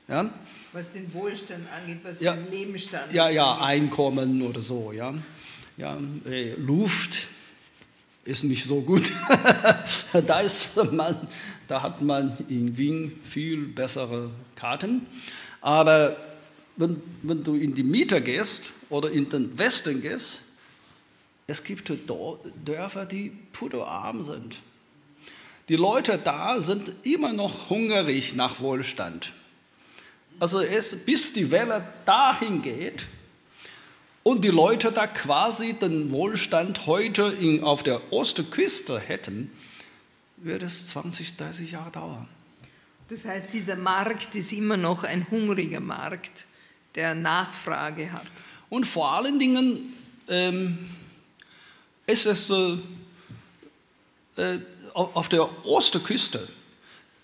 [0.07, 0.29] Ja?
[0.71, 4.91] Was den Wohlstand angeht, was ja, den Lebensstandard Ja, ja, Einkommen oder so.
[4.91, 5.13] Ja?
[5.77, 7.29] Ja, äh, Luft
[8.25, 9.11] ist nicht so gut.
[10.25, 11.15] da, ist man,
[11.67, 15.05] da hat man in Wien viel bessere Karten.
[15.61, 16.17] Aber
[16.75, 20.39] wenn, wenn du in die Mitte gehst oder in den Westen gehst,
[21.47, 21.91] es gibt
[22.65, 24.57] Dörfer, die puderarm sind.
[25.69, 29.33] Die Leute da sind immer noch hungrig nach Wohlstand.
[30.39, 33.07] Also es, bis die Welle dahin geht,
[34.27, 39.51] und die Leute da quasi den Wohlstand heute in, auf der Ostküste hätten,
[40.37, 42.27] würde es 20, 30 Jahre dauern.
[43.07, 46.47] Das heißt, dieser Markt ist immer noch ein hungriger Markt,
[46.95, 48.25] der Nachfrage hat.
[48.67, 49.93] Und vor allen Dingen
[50.27, 50.89] ähm,
[52.07, 52.77] ist es äh,
[54.37, 54.57] äh,
[54.95, 56.47] auf der Ostküste,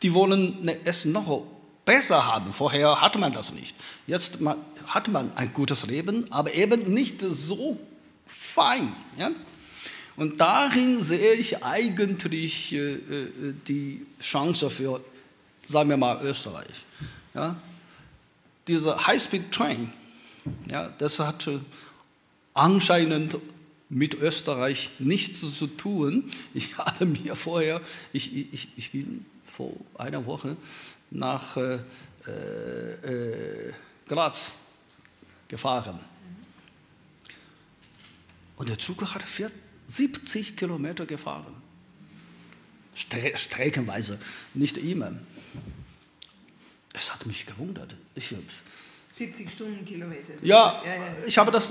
[0.04, 1.48] die wollen es noch
[1.86, 2.54] besser haben.
[2.54, 3.76] Vorher hatte man das nicht.
[4.08, 4.40] Jetzt
[4.88, 7.80] hat man ein gutes Leben, aber eben nicht so
[8.26, 8.94] fein.
[9.18, 9.32] Ja?
[10.16, 13.00] Und darin sehe ich eigentlich äh, äh,
[13.68, 15.02] die Chance für,
[15.68, 16.86] sagen wir mal, Österreich.
[17.34, 17.56] Ja?
[18.68, 19.92] Diese High-Speed-Train,
[20.70, 21.60] ja, das hat äh,
[22.54, 23.38] anscheinend
[23.90, 26.30] mit Österreich nichts zu tun.
[26.54, 27.82] Ich habe mir vorher,
[28.14, 30.56] ich, ich, ich bin vor einer Woche
[31.12, 31.80] nach äh,
[32.26, 33.74] äh,
[34.08, 34.54] Graz
[35.48, 36.00] gefahren.
[38.56, 39.24] Und der Zug hat
[39.88, 41.56] 70 Kilometer gefahren.
[42.96, 44.20] Stre streckenweise,
[44.54, 45.14] nicht immer.
[46.94, 47.96] Es hat mich gewundert.
[48.16, 48.36] Ich,
[49.14, 50.34] 70 Stundenkilometer.
[50.42, 51.70] Ja, ja, ja, ich habe das,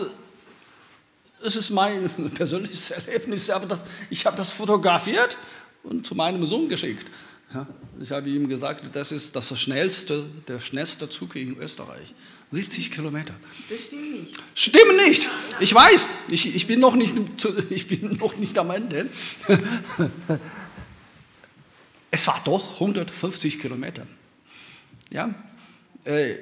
[1.45, 5.37] es ist mein persönliches Erlebnis, aber das, ich habe das fotografiert
[5.83, 7.07] und zu meinem Sohn geschickt.
[7.53, 7.67] Ja,
[8.01, 12.15] ich habe ihm gesagt, das ist das schnellste, der schnellste Zug in Österreich.
[12.53, 13.35] 70 Kilometer.
[13.69, 14.41] Das stimmt nicht.
[14.55, 15.29] Stimmt nicht.
[15.59, 16.09] Ich weiß.
[16.31, 17.15] Ich, ich, bin, noch nicht,
[17.71, 19.09] ich bin noch nicht am Ende.
[22.13, 24.07] Es war doch 150 Kilometer.
[25.13, 25.33] Ja?
[26.05, 26.39] Äh,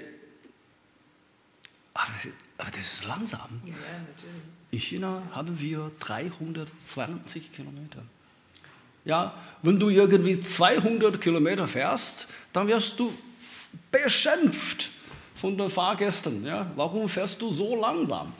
[1.92, 3.60] aber, das ist, aber das ist langsam.
[3.66, 3.74] Ja.
[4.70, 8.02] In China haben wir 320 Kilometer.
[9.08, 13.10] Ja, wenn du irgendwie 200 Kilometer fährst, dann wirst du
[13.90, 14.90] beschimpft
[15.34, 16.44] von den Fahrgästen.
[16.44, 18.34] Ja, warum fährst du so langsam?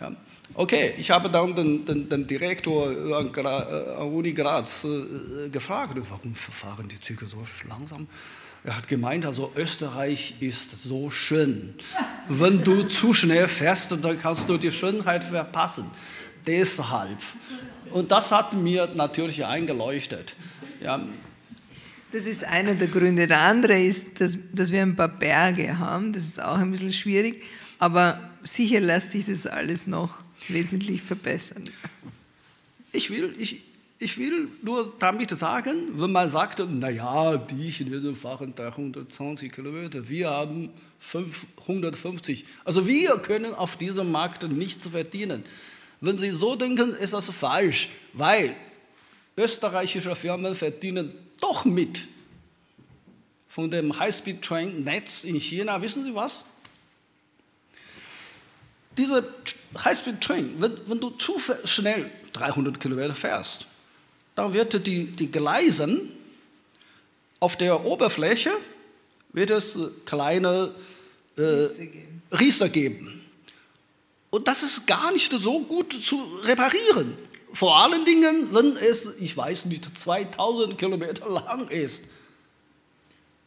[0.00, 0.12] Ja,
[0.54, 5.94] okay, ich habe dann den, den, den Direktor an, äh, an Uni Graz äh, gefragt,
[6.08, 7.38] warum fahren die Züge so
[7.68, 8.06] langsam?
[8.62, 11.74] Er hat gemeint, also Österreich ist so schön.
[12.28, 15.90] Wenn du zu schnell fährst, dann kannst du die Schönheit verpassen.
[16.46, 17.18] Deshalb.
[17.90, 20.34] Und das hat mir natürlich eingeleuchtet.
[20.82, 21.00] Ja.
[22.12, 23.26] Das ist einer der Gründe.
[23.26, 26.12] Der andere ist, dass, dass wir ein paar Berge haben.
[26.12, 27.44] Das ist auch ein bisschen schwierig.
[27.78, 30.14] Aber sicher lässt sich das alles noch
[30.48, 31.64] wesentlich verbessern.
[32.92, 33.62] Ich will, ich,
[33.98, 40.30] ich will nur damit sagen, wenn man sagt, naja, die Chinesen fahren 320 Kilometer, wir
[40.30, 40.70] haben
[41.00, 42.46] 550.
[42.64, 45.44] Also wir können auf diesem Markt nichts verdienen.
[46.06, 48.54] Wenn Sie so denken, ist das falsch, weil
[49.36, 52.02] österreichische Firmen verdienen doch mit
[53.48, 55.80] von dem High-Speed-Train-Netz in China.
[55.82, 56.44] Wissen Sie was?
[58.96, 59.34] Diese
[59.84, 63.66] High-Speed-Train, wenn, wenn, du zu schnell 300 Kilometer fährst,
[64.34, 66.12] dann wird die, die Gleisen
[67.40, 68.52] auf der Oberfläche
[69.32, 70.72] wird es kleine
[71.36, 71.66] äh,
[72.32, 73.15] Risse geben.
[74.36, 77.16] Und das ist gar nicht so gut zu reparieren.
[77.54, 82.04] vor allen Dingen, wenn es, ich weiß nicht, 2000 Kilometer lang ist.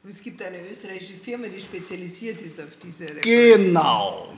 [0.10, 3.22] Es gibt eine österreichische Firma, die spezialisiert ist auf diese Rekorde.
[3.22, 4.34] Genau.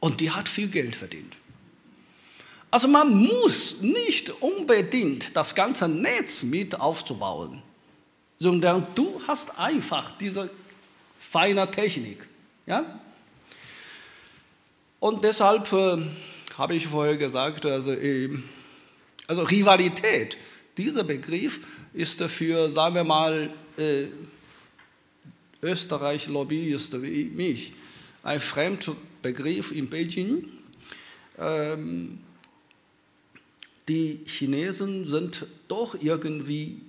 [0.00, 1.34] Und die hat viel Geld verdient.
[2.70, 7.62] Also man muss nicht unbedingt das ganze Netz mit aufzubauen,
[8.38, 10.48] sondern du hast einfach diese
[11.18, 12.26] feine Technik.
[12.64, 12.98] Ja?
[15.06, 15.98] Und deshalb äh,
[16.58, 18.28] habe ich vorher gesagt, also, äh,
[19.28, 20.36] also Rivalität,
[20.76, 21.60] dieser Begriff
[21.92, 24.06] ist für, sagen wir mal, äh,
[25.62, 27.72] Österreich-Lobbyisten wie mich
[28.24, 30.48] ein fremder Begriff in Beijing.
[31.38, 32.18] Ähm,
[33.86, 36.80] die Chinesen sind doch irgendwie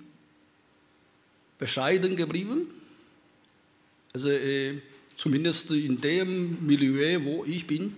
[1.56, 2.66] bescheiden geblieben.
[4.12, 4.80] Also äh,
[5.18, 7.94] zumindest in dem Milieu, wo ich bin.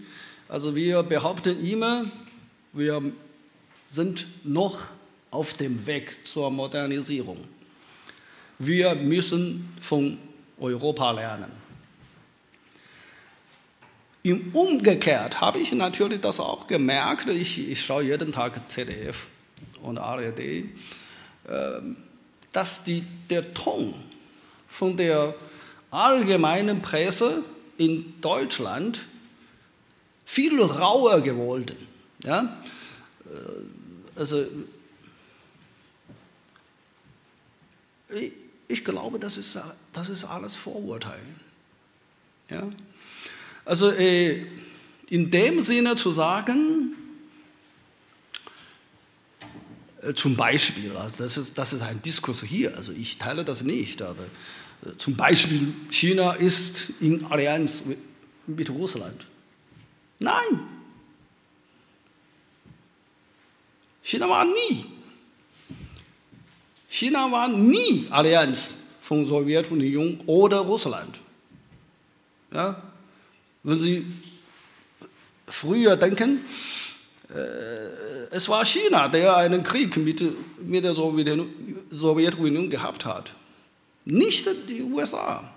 [0.48, 2.10] Also wir behaupten immer,
[2.72, 3.12] wir
[3.88, 4.78] sind noch
[5.30, 7.38] auf dem Weg zur Modernisierung.
[8.58, 10.18] Wir müssen von
[10.58, 11.50] Europa lernen.
[14.22, 17.28] Im Umgekehrt habe ich natürlich das auch gemerkt.
[17.28, 19.28] Ich, ich schaue jeden Tag ZDF
[19.82, 20.40] und ARD,
[21.48, 21.96] ähm,
[22.52, 23.94] dass die, der Ton
[24.68, 25.34] von der
[25.90, 27.42] allgemeinen Presse
[27.78, 29.06] in Deutschland
[30.24, 31.76] viel rauer geworden.
[32.22, 32.56] Ja?
[33.26, 34.46] Äh, also
[38.68, 39.58] ich, glaube, das ist,
[39.92, 41.22] das ist alles Vorurteil.
[42.48, 42.68] Ja?
[43.64, 44.46] Also äh,
[45.08, 46.94] in dem Sinne zu sagen,
[50.02, 53.62] äh, zum Beispiel, also das, ist, das ist ein Diskurs hier, also ich teile das
[53.62, 54.24] nicht, aber
[54.98, 57.82] zum Beispiel China ist in Allianz
[58.46, 59.26] mit, Russland.
[60.18, 60.60] Nein.
[64.02, 64.86] China war nie.
[66.88, 71.20] China war nie Allianz von Sowjetunion oder Russland.
[72.52, 72.82] Ja?
[73.62, 74.06] Wenn Sie
[75.46, 76.40] früher denken,
[77.28, 80.22] äh, es war China, der einen Krieg mit,
[80.66, 83.36] mit der Sowjetunion gehabt hat,
[84.04, 85.50] nicht die USA.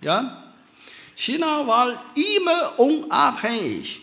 [0.00, 0.52] Ja?
[1.14, 4.00] China war immer unabhängig.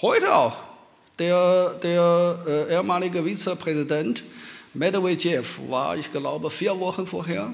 [0.00, 0.56] Heute auch.
[1.18, 4.22] Der, der äh, ehemalige Vizepräsident
[4.72, 7.52] Medvedev war, ich glaube, vier Wochen vorher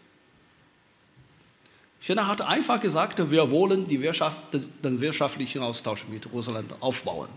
[2.01, 4.41] China hat einfach gesagt, wir wollen Wirtschaft,
[4.83, 7.29] den wirtschaftlichen Austausch mit Russland aufbauen.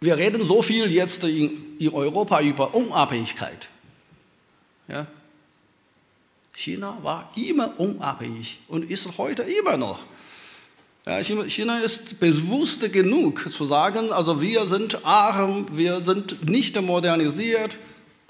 [0.00, 3.68] Wir reden so viel jetzt in, in Europa über Unabhängigkeit.
[4.88, 5.06] Ja?
[6.54, 10.00] China war immer unabhängig und ist heute immer noch.
[11.04, 17.78] Ja, China ist bewusst genug zu sagen, also wir sind arm, wir sind nicht modernisiert,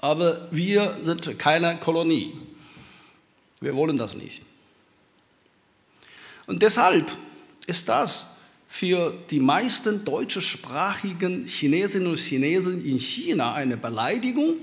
[0.03, 2.33] aber wir sind keine Kolonie.
[3.61, 4.41] Wir wollen das nicht.
[6.45, 7.09] Und deshalb
[7.67, 8.27] ist das
[8.67, 14.55] für die meisten deutschsprachigen Chinesinnen und Chinesen in China eine Beleidigung.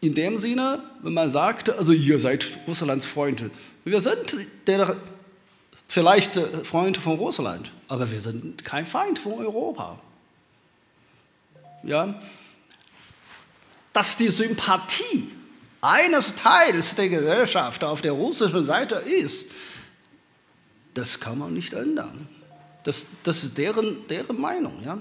[0.00, 3.50] In dem Sinne, wenn man sagt, also ihr seid Russlands Freunde.
[3.84, 4.34] Wir sind
[4.66, 4.96] der,
[5.88, 10.00] vielleicht Freunde von Russland, aber wir sind kein Feind von Europa.
[11.82, 12.18] Ja?
[13.96, 15.26] Dass die Sympathie
[15.80, 19.50] eines Teils der Gesellschaft auf der russischen Seite ist,
[20.92, 22.28] das kann man nicht ändern.
[22.84, 24.82] Das, das ist deren, deren Meinung.
[24.84, 24.98] Ja?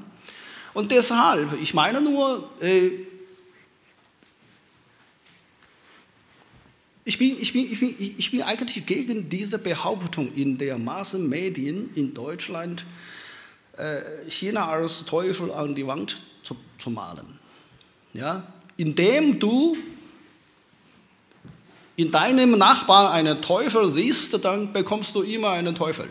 [0.74, 2.91] Und deshalb, ich meine nur, äh,
[7.04, 11.89] ich, bin, ich, bin, ich, bin, ich bin eigentlich gegen diese Behauptung in der Massenmedien
[11.96, 12.86] in Deutschland,
[13.76, 17.38] äh, China als Teufel an die Wand zu, zu malen.
[18.14, 18.55] Ja?
[18.78, 19.78] Indem du
[21.95, 26.09] in deinem Nachbarn einen Teufel siehst, dann bekommst du immer einen Teufel.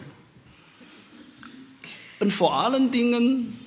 [2.20, 3.58] Und vor allen Dingen,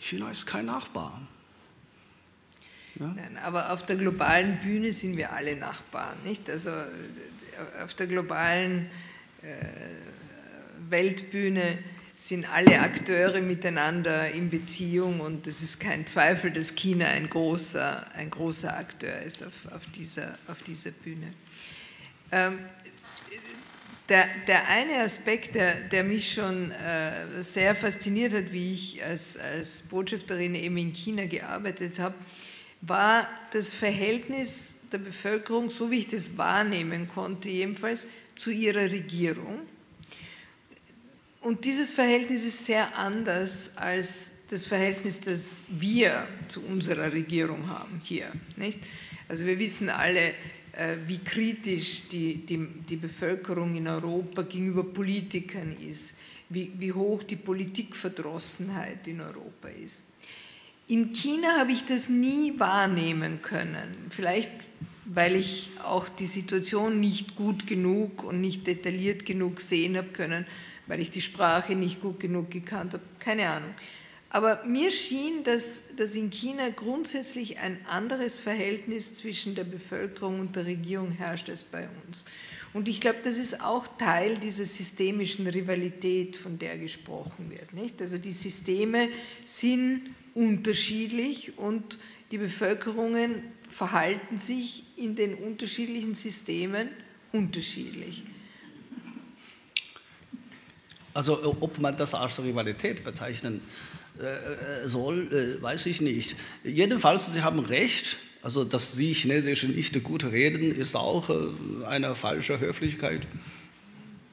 [0.00, 1.20] China ist kein Nachbar.
[2.98, 3.06] Ja?
[3.06, 6.48] Nein, aber auf der globalen Bühne sind wir alle Nachbarn, nicht?
[6.50, 6.70] Also
[7.82, 8.90] auf der globalen
[9.42, 9.46] äh,
[10.90, 11.78] Weltbühne
[12.16, 18.06] sind alle Akteure miteinander in Beziehung und es ist kein Zweifel, dass China ein großer,
[18.14, 21.32] ein großer Akteur ist auf, auf, dieser, auf dieser Bühne.
[22.32, 22.58] Ähm,
[24.10, 29.38] Der, der eine Aspekt, der, der mich schon äh, sehr fasziniert hat, wie ich als,
[29.38, 32.14] als Botschafterin eben in China gearbeitet habe,
[32.82, 39.60] war das Verhältnis der Bevölkerung, so wie ich das wahrnehmen konnte, jedenfalls zu ihrer Regierung.
[41.44, 48.00] Und dieses Verhältnis ist sehr anders als das Verhältnis, das wir zu unserer Regierung haben
[48.02, 48.32] hier.
[48.56, 48.78] Nicht?
[49.28, 50.28] Also wir wissen alle,
[50.72, 56.16] äh, wie kritisch die, die, die Bevölkerung in Europa gegenüber Politikern ist,
[56.48, 60.02] wie, wie hoch die Politikverdrossenheit in Europa ist.
[60.88, 64.06] In China habe ich das nie wahrnehmen können.
[64.08, 64.50] Vielleicht,
[65.04, 70.46] weil ich auch die Situation nicht gut genug und nicht detailliert genug sehen habe können,
[70.86, 73.02] weil ich die Sprache nicht gut genug gekannt habe.
[73.18, 73.74] Keine Ahnung.
[74.34, 80.56] Aber mir schien, dass, dass in China grundsätzlich ein anderes Verhältnis zwischen der Bevölkerung und
[80.56, 82.24] der Regierung herrscht als bei uns.
[82.72, 87.72] Und ich glaube, das ist auch Teil dieser systemischen Rivalität, von der gesprochen wird.
[87.72, 88.02] Nicht?
[88.02, 89.08] Also die Systeme
[89.44, 91.98] sind unterschiedlich und
[92.32, 96.88] die Bevölkerungen verhalten sich in den unterschiedlichen Systemen
[97.30, 98.24] unterschiedlich.
[101.14, 103.60] Also ob man das als Rivalität bezeichnen
[104.18, 106.36] äh, soll, äh, weiß ich nicht.
[106.64, 108.18] Jedenfalls, Sie haben recht.
[108.42, 113.26] Also, dass Sie Chinesisch nicht gut reden, ist auch äh, eine falsche Höflichkeit.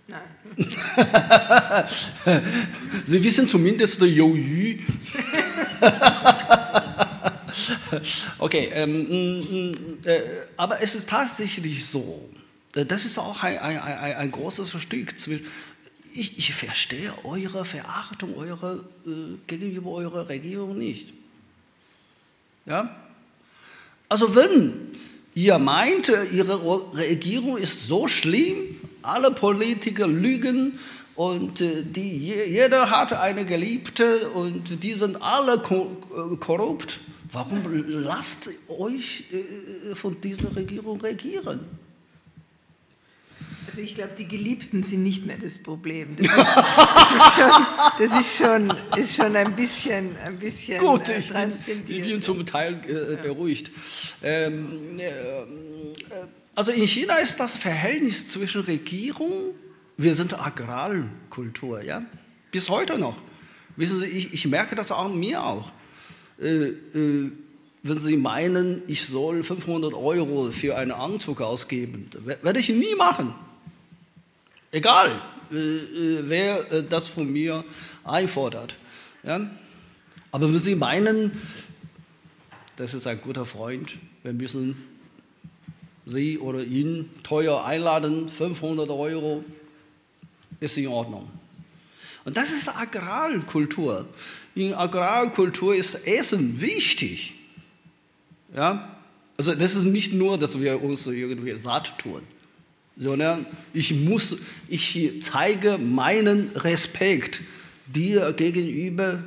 [0.08, 0.22] Nein.
[3.06, 4.36] Sie wissen zumindest Yu.
[8.40, 9.74] okay, ähm, mm, mm,
[10.06, 10.22] äh,
[10.58, 12.30] aber es ist tatsächlich so.
[12.74, 15.46] Das ist auch ein, ein, ein, ein großes Stück zwischen
[16.14, 21.14] ich, ich verstehe eure Verachtung eure, äh, gegenüber eurer Regierung nicht.
[22.66, 22.96] Ja?
[24.10, 24.96] Also wenn
[25.34, 30.80] ihr meint, ihre Regierung ist so schlimm, alle Politiker lügen
[31.16, 37.00] und äh, die, jeder hat eine Geliebte und die sind alle äh, korrupt,
[37.32, 41.81] warum lasst euch äh, von dieser Regierung regieren?
[43.68, 46.16] Also ich glaube, die Geliebten sind nicht mehr das Problem.
[46.18, 46.38] Das ist,
[48.00, 51.30] das ist, schon, das ist schon, ist schon ein bisschen, ein bisschen Gut, äh, ich,
[51.30, 51.52] bin,
[51.88, 53.72] ich bin zum Teil äh, beruhigt.
[54.24, 55.12] Ähm, äh,
[56.56, 59.32] also in China ist das Verhältnis zwischen Regierung,
[59.98, 62.04] wir sind Agrarkultur, ja,
[62.52, 63.18] bis heute noch.
[63.76, 65.72] Wissen Sie, ich, ich merke das auch mir auch.
[66.40, 67.32] Äh, äh,
[67.84, 72.10] wenn Sie meinen, ich soll 500 Euro für einen Anzug ausgeben,
[72.42, 73.34] werde ich nie machen.
[74.72, 75.12] Egal,
[75.52, 77.64] äh, äh, wer äh, das von mir
[78.06, 78.78] einfordert.
[79.24, 79.50] Ja?
[80.32, 81.32] Aber wenn Sie meinen,
[82.78, 84.88] das ist ein guter Freund, wir müssen
[86.06, 89.44] Sie oder ihn teuer einladen, 500 Euro,
[90.62, 91.30] ist in Ordnung.
[92.24, 94.08] Und das ist Agrarkultur.
[94.56, 97.34] In Agrarkultur ist Essen wichtig.
[98.56, 98.98] Ja?
[99.38, 102.22] Also das ist nicht nur, dass wir uns irgendwie satt tun
[103.02, 104.38] sondern ich muss,
[104.68, 107.42] ich zeige meinen Respekt
[107.88, 109.24] dir gegenüber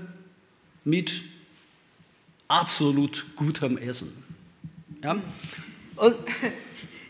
[0.85, 1.25] mit
[2.47, 4.12] absolut gutem Essen.
[5.03, 5.20] Ja?
[5.97, 6.14] Und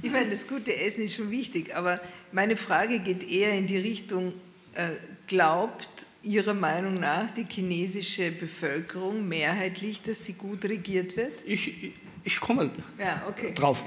[0.02, 2.00] ich meine, das gute Essen ist schon wichtig, aber
[2.32, 4.32] meine Frage geht eher in die Richtung,
[4.72, 4.88] äh,
[5.26, 11.42] glaubt Ihrer Meinung nach die chinesische Bevölkerung mehrheitlich, dass sie gut regiert wird?
[11.44, 11.92] Ich,
[12.24, 13.52] ich komme ja, okay.
[13.52, 13.84] drauf.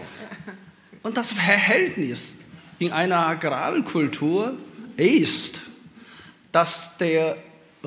[1.02, 2.36] Und das Verhältnis
[2.80, 4.58] in einer Agrarkultur
[4.96, 5.62] ist,
[6.52, 7.38] dass der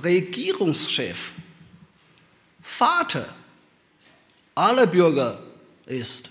[0.02, 1.32] Regierungschef
[2.62, 3.26] Vater
[4.54, 5.38] aller Bürger
[5.86, 6.30] ist.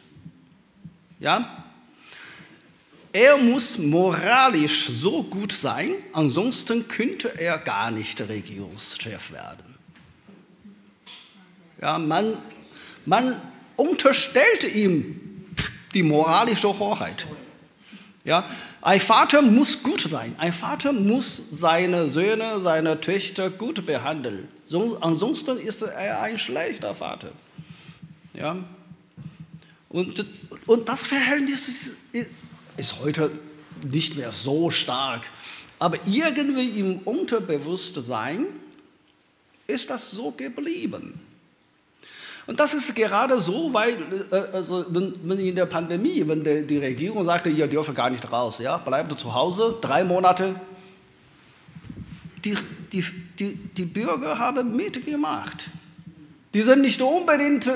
[1.20, 1.66] Ja?
[3.12, 9.76] Er muss moralisch so gut sein, ansonsten könnte er gar nicht Regierungschef werden.
[11.82, 12.38] Ja, man,
[13.06, 13.42] man
[13.76, 15.46] unterstellt ihm
[15.94, 17.26] die moralische Hoheit.
[18.26, 18.46] Ja,
[18.82, 20.36] ein Vater muss gut sein.
[20.38, 24.48] Ein Vater muss seine Söhne, seine Töchter gut behandeln.
[24.68, 27.32] So, ansonsten ist er ein schlechter Vater.
[28.34, 28.58] Ja?
[29.88, 30.26] Und,
[30.68, 31.92] und das Verhältnis ist,
[32.78, 33.32] ist heute
[33.84, 35.30] nicht mehr so stark.
[35.80, 38.46] Aber irgendwie im Unterbewusstsein
[39.66, 41.20] ist das so geblieben.
[42.50, 43.94] Und das ist gerade so, weil
[44.32, 48.58] äh, also wenn, in der Pandemie, wenn die Regierung sagte, ihr dürft gar nicht raus,
[48.58, 50.60] ja, bleibt zu Hause, drei Monate,
[52.44, 52.58] die,
[52.92, 53.06] die,
[53.38, 55.70] die, die Bürger haben mitgemacht.
[56.56, 57.70] Die sind nicht unbedingt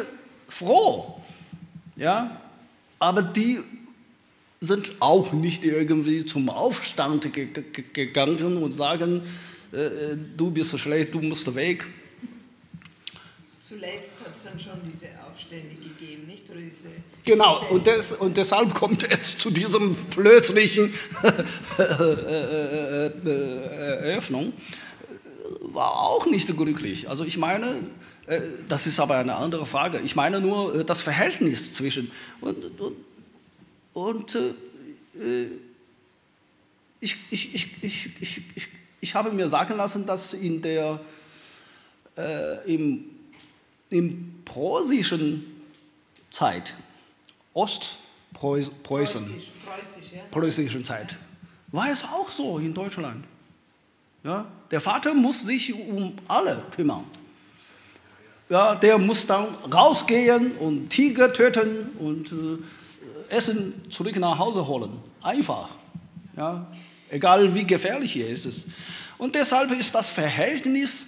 [0.48, 1.22] froh,
[1.96, 2.42] ja,
[2.98, 3.60] aber die
[4.60, 7.30] sind auch nicht irgendwie zum Aufstand
[7.94, 9.22] gegangen und sagen,
[9.72, 11.86] äh, äh, du bist schlecht, du musst weg.
[13.74, 16.50] Zuletzt hat es dann schon diese Aufstände gegeben, nicht?
[16.50, 16.90] Oder diese
[17.24, 20.94] genau, und, des, und, deshalb kommt es zu diesem plötzlichen
[23.26, 24.54] Eröffnung.
[25.62, 27.10] War auch nicht glücklich.
[27.10, 27.90] Also ich meine,
[28.28, 30.02] äh, das ist aber eine andere Frage.
[30.02, 32.12] Ich meine nur das Verhältnis zwischen.
[32.42, 32.96] Und, und,
[33.94, 35.48] und äh,
[37.00, 38.70] ich, ich, ich, ich, ich, ich,
[39.02, 41.00] ich habe mir sagen lassen, dass in der,
[42.16, 43.13] äh, im,
[43.94, 45.46] im preußischen
[46.32, 46.74] Zeit,
[47.54, 49.52] Ostpreußen, Preußisch,
[50.14, 50.22] ja.
[50.32, 51.18] preußischen Zeit,
[51.72, 53.26] war es auch so in Deutschland.
[54.24, 57.04] Ja, der Vater muss sich um alle kümmern.
[58.50, 64.92] Ja, der muss dann rausgehen und Tiger töten und äh, Essen zurück nach Hause holen.
[65.22, 65.70] Einfach.
[66.36, 66.68] Ja?
[67.10, 68.68] Egal wie gefährlich es ist.
[69.18, 71.08] Und deshalb ist das Verhältnis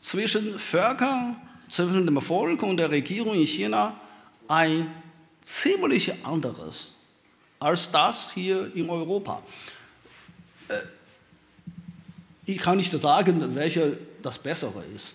[0.00, 1.36] zwischen Völkern,
[1.72, 3.98] zwischen dem Volk und der Regierung in China
[4.46, 4.94] ein
[5.40, 6.92] ziemlich anderes
[7.58, 9.40] als das hier in Europa.
[10.68, 10.80] Äh,
[12.44, 15.14] ich kann nicht sagen, welche das Bessere ist.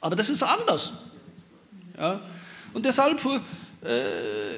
[0.00, 0.92] Aber das ist anders.
[1.96, 2.20] Ja?
[2.74, 3.24] Und deshalb
[3.82, 4.56] äh,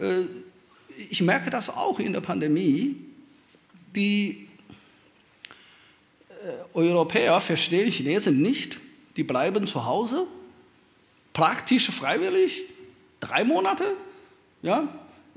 [0.00, 0.26] äh,
[1.10, 2.96] ich merke das auch in der Pandemie,
[3.94, 4.48] die
[6.74, 8.78] Europäer verstehen Chinesen nicht,
[9.16, 10.26] die bleiben zu Hause,
[11.32, 12.64] praktisch freiwillig,
[13.20, 13.84] drei Monate,
[14.62, 14.88] ja,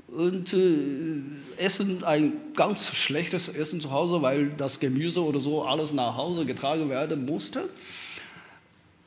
[0.08, 1.22] und äh,
[1.58, 6.46] essen ein ganz schlechtes Essen zu Hause, weil das Gemüse oder so alles nach Hause
[6.46, 7.68] getragen werden musste.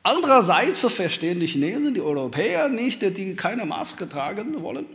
[0.04, 4.86] Andererseits verstehen die Chinesen, die Europäer nicht, die keine Maske tragen wollen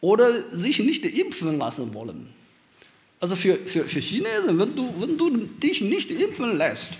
[0.00, 2.28] oder sich nicht impfen lassen wollen.
[3.24, 6.92] Also für, für, für Chinesen, wenn du, wenn du dich nicht impfen lässt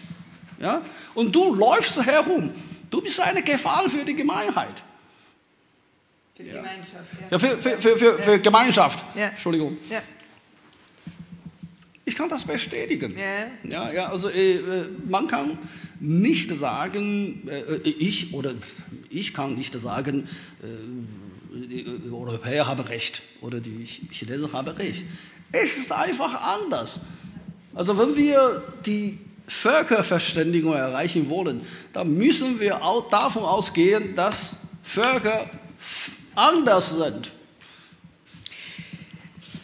[0.59, 0.81] ja,
[1.15, 2.51] und du läufst herum,
[2.91, 4.83] du bist eine Gefahr für die Gemeinheit.
[6.35, 6.63] Für die ja.
[6.63, 7.27] Gemeinschaft, ja.
[7.31, 9.05] ja für, für, für, für, für Gemeinschaft.
[9.15, 9.27] Ja.
[9.27, 9.77] Entschuldigung.
[9.91, 10.01] Ja.
[12.07, 13.15] Ich kann das bestätigen.
[13.65, 15.59] Ja, ja, also äh, äh man kann
[16.01, 18.55] nicht sagen, äh, ich oder
[19.11, 20.27] ich kann nicht sagen,
[20.63, 20.67] äh,
[21.55, 25.07] die Europäer haben recht oder die Chinesen haben recht.
[25.53, 27.01] Es ist einfach anders.
[27.75, 35.49] Also wenn wir die Völkerverständigung erreichen wollen, dann müssen wir auch davon ausgehen, dass Völker
[36.35, 37.33] anders sind.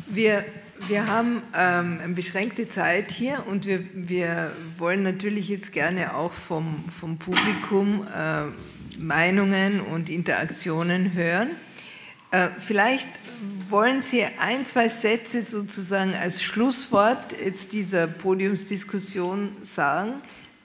[0.07, 0.45] Wir,
[0.87, 6.33] wir haben ähm, eine beschränkte Zeit hier und wir, wir wollen natürlich jetzt gerne auch
[6.33, 11.51] vom, vom Publikum äh, Meinungen und Interaktionen hören.
[12.31, 13.09] Äh, vielleicht
[13.69, 20.15] wollen Sie ein, zwei Sätze sozusagen als Schlusswort jetzt dieser Podiumsdiskussion sagen,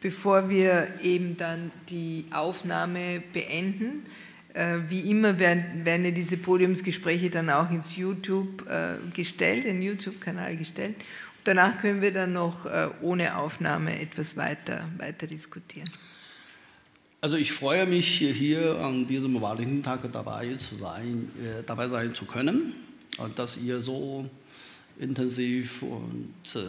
[0.02, 4.06] bevor wir eben dann die Aufnahme beenden.
[4.54, 9.80] Äh, wie immer werden, werden ja diese Podiumsgespräche dann auch ins YouTube äh, gestellt, in
[9.80, 10.96] den YouTube-Kanal gestellt.
[11.44, 12.66] Danach können wir dann noch
[13.02, 15.88] ohne Aufnahme etwas weiter, weiter diskutieren.
[17.26, 22.26] Also ich freue mich hier an diesem Valentinstag dabei zu sein, äh, dabei sein zu
[22.26, 22.76] können
[23.18, 24.30] und dass ihr so
[25.00, 26.60] intensiv und äh,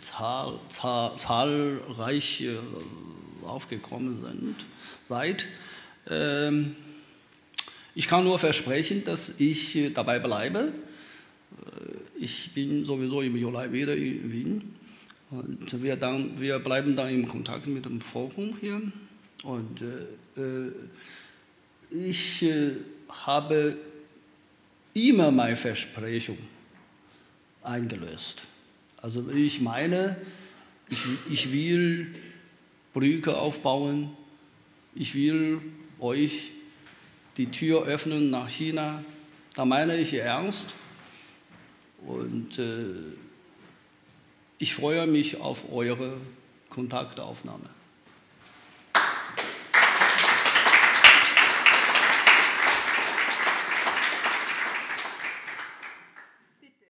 [0.00, 2.54] zahl, zahl, zahlreich äh,
[3.44, 4.54] aufgekommen sind,
[5.08, 5.46] seid.
[6.08, 6.76] Ähm,
[7.96, 10.72] ich kann nur versprechen, dass ich dabei bleibe.
[11.66, 14.74] Äh, ich bin sowieso im Juli wieder in Wien
[15.32, 18.80] und wir, dann, wir bleiben dann im Kontakt mit dem Forum hier.
[19.42, 20.72] Und äh, äh,
[21.90, 22.76] ich äh,
[23.08, 23.76] habe
[24.94, 26.38] immer meine Versprechung
[27.62, 28.44] eingelöst.
[28.96, 30.16] Also ich meine,
[30.88, 30.98] ich,
[31.30, 32.14] ich will
[32.92, 34.16] Brücke aufbauen,
[34.94, 35.60] ich will
[36.00, 36.52] euch
[37.36, 39.04] die Tür öffnen nach China.
[39.54, 40.74] Da meine ich ernst.
[42.06, 42.94] Und äh,
[44.58, 46.16] ich freue mich auf eure
[46.70, 47.75] Kontaktaufnahme.